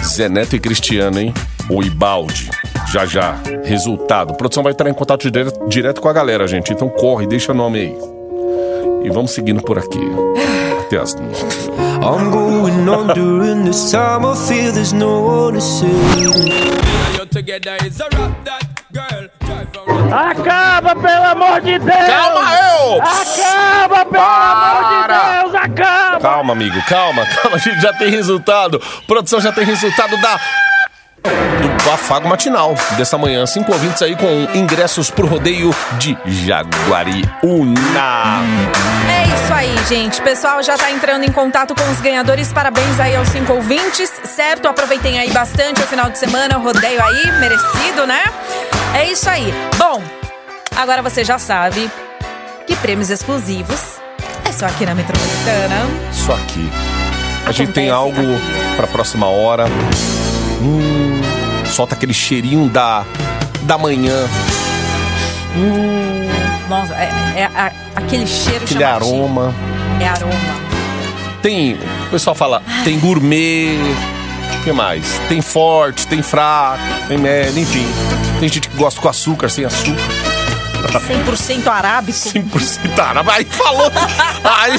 Zé 0.05 0.29
Neto 0.29 0.57
e 0.57 0.61
Cristiano, 0.61 1.21
hein? 1.21 1.33
O 1.69 1.83
Ibaldi. 1.85 2.51
Já 2.93 3.05
já. 3.05 3.37
Resultado. 3.65 4.33
A 4.33 4.37
produção 4.37 4.63
vai 4.63 4.73
entrar 4.73 4.89
em 4.89 4.95
contato 4.95 5.31
direto, 5.31 5.69
direto 5.69 6.01
com 6.01 6.09
a 6.09 6.13
galera, 6.13 6.47
gente. 6.47 6.73
Então 6.73 6.89
corre, 6.89 7.27
deixa 7.27 7.53
o 7.53 7.55
nome 7.55 7.79
aí. 7.81 7.99
E 9.05 9.11
vamos 9.11 9.33
seguindo 9.33 9.63
por 9.63 9.79
aqui. 9.79 10.01
Até 10.81 10.99
as. 10.99 11.15
I'm 11.15 12.31
going 12.31 12.89
on 12.89 13.09
during 13.15 13.65
this 13.65 13.91
time. 13.91 14.25
I 14.25 14.35
feel 14.37 14.73
there's 14.73 14.93
no 14.93 15.21
one 15.21 15.55
to 15.55 15.61
save. 15.61 16.77
Acaba, 20.13 20.95
pelo 20.95 21.25
amor 21.25 21.61
de 21.61 21.79
Deus! 21.79 22.07
Calma, 22.07 22.55
eu! 22.55 23.03
Acaba, 23.03 24.05
pelo 24.07 24.23
amor 24.23 24.83
Para! 24.83 25.19
de 25.19 25.43
Deus! 25.43 25.55
Acaba! 25.55 26.21
Calma, 26.21 26.53
amigo, 26.53 26.83
calma, 26.89 27.27
calma. 27.27 27.57
A 27.57 27.59
gente 27.59 27.81
já 27.81 27.93
tem 27.93 28.11
resultado. 28.11 28.81
Produção 29.07 29.41
já 29.41 29.53
tem 29.53 29.65
resultado 29.65 30.17
da. 30.21 30.41
Do 31.27 31.76
afago 31.93 32.29
matinal 32.29 32.75
dessa 32.97 33.17
manhã. 33.19 33.47
Cinco 33.47 33.73
ouvintes 33.73 34.03
aí 34.03 34.17
com 34.17 34.27
ingressos 34.59 35.11
pro 35.11 35.27
rodeio 35.27 35.75
de 35.99 36.17
Jaguariúna. 36.25 37.27
É 39.09 39.25
isso 39.27 39.53
aí, 39.55 39.75
gente. 39.89 40.21
Pessoal 40.23 40.63
já 40.63 40.77
tá 40.77 40.91
entrando 40.91 41.25
em 41.25 41.33
contato 41.33 41.75
com 41.75 41.91
os 41.91 42.01
ganhadores. 42.01 42.53
Parabéns 42.53 42.99
aí 43.01 43.15
aos 43.17 43.29
cinco 43.29 43.53
ouvintes, 43.55 44.11
certo? 44.25 44.67
Aproveitem 44.69 45.19
aí 45.19 45.31
bastante 45.31 45.81
o 45.83 45.87
final 45.87 46.11
de 46.11 46.19
semana, 46.19 46.59
o 46.59 46.63
rodeio 46.63 47.03
aí, 47.03 47.41
merecido, 47.41 48.07
né? 48.07 48.23
É 48.95 49.11
isso 49.11 49.29
aí. 49.29 49.53
Bom, 49.77 50.03
agora 50.77 51.03
você 51.03 51.23
já 51.25 51.39
sabe 51.39 51.91
que 52.67 52.75
prêmios 52.77 53.11
exclusivos 53.11 53.97
é 54.49 54.53
só 54.53 54.67
aqui 54.67 54.85
na 54.87 54.95
Metropolitana. 54.95 55.87
Isso 56.11 56.33
aqui. 56.33 56.71
A 57.47 57.53
gente 57.53 57.73
tem 57.73 57.91
Acontece 57.91 58.19
algo 58.21 58.35
aqui. 58.37 58.77
pra 58.77 58.87
próxima 58.89 59.27
hora. 59.27 59.67
Hum, 60.61 61.16
solta 61.77 61.95
aquele 61.95 62.15
cheirinho 62.15 62.71
da, 62.71 63.05
da 63.65 63.77
manhã. 63.77 64.27
Nossa, 66.71 66.95
é, 66.95 67.11
é 67.37 67.45
a- 67.55 67.73
aquele 67.95 68.27
cheiro 68.27 68.65
Aquele 68.65 68.83
aroma. 68.83 69.55
É 70.01 70.09
aroma. 70.09 70.33
Tem. 71.43 71.75
O 72.07 72.11
pessoal 72.11 72.35
fala, 72.35 72.63
tem 72.83 72.99
gourmet. 72.99 73.77
O 74.61 74.65
que 74.65 74.73
mais? 74.73 75.21
Tem 75.29 75.43
forte, 75.43 76.07
tem 76.07 76.23
fraco, 76.23 76.83
tem 77.09 77.19
médio, 77.19 77.61
enfim. 77.63 77.87
Tem 78.41 78.49
gente 78.49 78.69
que 78.69 78.77
gosta 78.77 78.99
com 79.01 79.09
açúcar, 79.09 79.49
sem 79.51 79.65
açúcar. 79.67 80.01
100% 80.89 81.67
arábico. 81.69 82.19
100% 82.19 82.99
árabe. 82.99 83.31
Aí 83.31 83.45
falou. 83.45 83.91
Aí, 84.45 84.77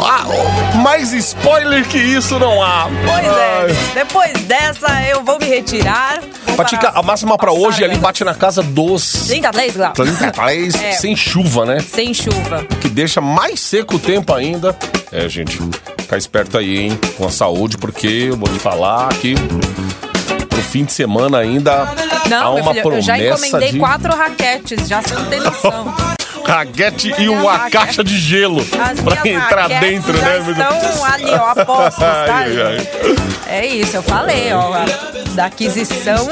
Ah, 0.00 0.76
mais 0.78 1.12
spoiler 1.12 1.86
que 1.86 1.98
isso 1.98 2.38
não 2.38 2.62
há. 2.62 2.88
Pois 3.06 3.24
é. 3.26 3.66
Ai. 3.68 3.76
Depois 3.94 4.32
dessa, 4.44 5.02
eu 5.10 5.22
vou 5.24 5.38
me 5.38 5.46
retirar. 5.46 6.20
Patica, 6.56 6.90
a 6.94 7.02
máxima 7.02 7.36
pra 7.38 7.52
hoje 7.52 7.84
ali 7.84 7.96
bate 7.98 8.24
na 8.24 8.34
casa 8.34 8.62
dos 8.62 9.12
33 9.28 9.76
graus. 9.76 9.94
33, 9.94 10.74
É. 10.74 10.92
sem 10.92 11.14
chuva, 11.16 11.64
né? 11.64 11.78
Sem 11.80 12.12
chuva. 12.14 12.64
Que 12.80 12.88
deixa 12.88 13.20
mais 13.20 13.60
seco 13.60 13.96
o 13.96 13.98
tempo 13.98 14.32
ainda. 14.34 14.76
É, 15.12 15.28
gente, 15.28 15.58
fica 16.00 16.16
esperto 16.16 16.58
aí, 16.58 16.78
hein? 16.78 16.98
Com 17.16 17.26
a 17.26 17.30
saúde, 17.30 17.76
porque 17.78 18.06
eu 18.30 18.36
vou 18.36 18.48
te 18.48 18.58
falar 18.58 19.08
que 19.14 19.34
pro 20.48 20.62
fim 20.62 20.84
de 20.84 20.92
semana 20.92 21.38
ainda 21.38 21.88
Não, 22.28 22.54
meu 22.54 22.62
uma 22.62 22.74
filho, 22.74 22.92
eu 22.94 23.00
já 23.00 23.14
promessa 23.14 23.46
encomendei 23.46 23.72
de 23.72 23.78
quatro 23.78 24.14
raquetes, 24.14 24.88
já 24.88 25.02
você 25.02 25.14
não 25.14 25.24
tem 25.26 25.40
noção. 25.40 25.94
raquete 26.46 27.14
e 27.18 27.28
uma 27.28 27.52
raquete. 27.52 27.84
caixa 27.84 28.04
de 28.04 28.18
gelo 28.18 28.60
As 28.60 29.00
pra 29.00 29.28
entrar 29.28 29.68
dentro, 29.68 30.12
né? 30.14 30.38
estão 30.38 31.04
ali, 31.04 31.30
ó, 31.30 31.50
apostas, 31.60 31.98
tá? 31.98 32.34
Ai, 32.34 32.62
ai. 32.62 32.88
É 33.48 33.66
isso, 33.66 33.96
eu 33.96 34.02
falei, 34.02 34.52
ó. 34.52 34.72
Da 35.38 35.44
aquisição 35.46 36.26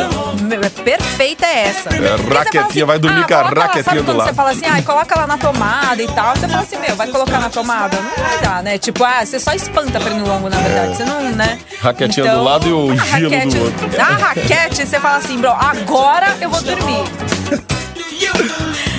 perfeita 0.85 1.47
é 1.47 1.69
essa. 1.69 1.91
Fala 1.91 2.39
raquetinha, 2.41 2.85
vai 2.85 2.99
dormir 2.99 3.25
com 3.25 3.35
a 3.35 3.37
coloca 3.39 3.55
lá, 3.61 3.67
raquetinha 3.67 3.85
sabe 3.85 3.99
do 3.99 4.05
quando 4.05 4.17
lado. 4.17 4.29
Você 4.29 4.35
fala 4.35 4.51
assim, 4.51 4.67
ah, 4.67 4.83
coloca 4.83 5.21
lá 5.21 5.27
na 5.29 5.39
tomada 5.39 6.03
e 6.03 6.09
tal. 6.09 6.35
Você 6.35 6.49
fala 6.49 6.63
assim, 6.63 6.77
meu, 6.79 6.97
vai 6.97 7.07
colocar 7.07 7.39
na 7.39 7.49
tomada? 7.49 7.97
Não 8.01 8.25
vai 8.25 8.39
dar, 8.41 8.63
né? 8.65 8.79
Tipo, 8.79 9.05
ah, 9.05 9.25
você 9.25 9.39
só 9.39 9.53
espanta 9.53 10.01
pernilongo, 10.01 10.49
na 10.49 10.57
verdade. 10.57 10.97
Você 10.97 11.05
não, 11.05 11.23
né? 11.23 11.57
Raquetinha 11.81 12.35
do 12.35 12.43
lado 12.43 12.69
e 12.69 12.73
o 12.73 12.97
gelo 12.97 13.31
do 13.31 13.37
raquete- 13.37 13.59
outro. 13.59 14.01
A 14.03 14.05
raquete, 14.17 14.85
você 14.89 14.99
fala 14.99 15.19
assim, 15.19 15.39
bro, 15.39 15.53
agora 15.53 16.37
eu 16.41 16.51
vou 16.51 16.61
dormir. 16.63 17.05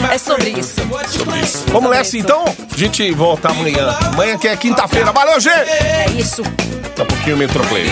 É 0.10 0.18
sobre 0.18 0.51
isso. 0.51 0.76
Sobre 1.10 1.39
isso. 1.41 1.66
Vamos 1.68 1.89
nessa 1.89 2.16
isso. 2.16 2.26
então? 2.26 2.45
A 2.45 2.78
gente 2.78 3.12
volta 3.12 3.49
amanhã. 3.49 3.93
Amanhã 4.14 4.38
que 4.38 4.47
é 4.47 4.55
quinta-feira. 4.55 5.12
Valeu, 5.12 5.38
gente! 5.41 5.70
É 5.70 6.05
isso. 6.18 6.43
Daqui 6.43 7.01
a 7.01 7.05
pouquinho 7.05 7.36
o 7.36 7.39
Metroplay. 7.39 7.91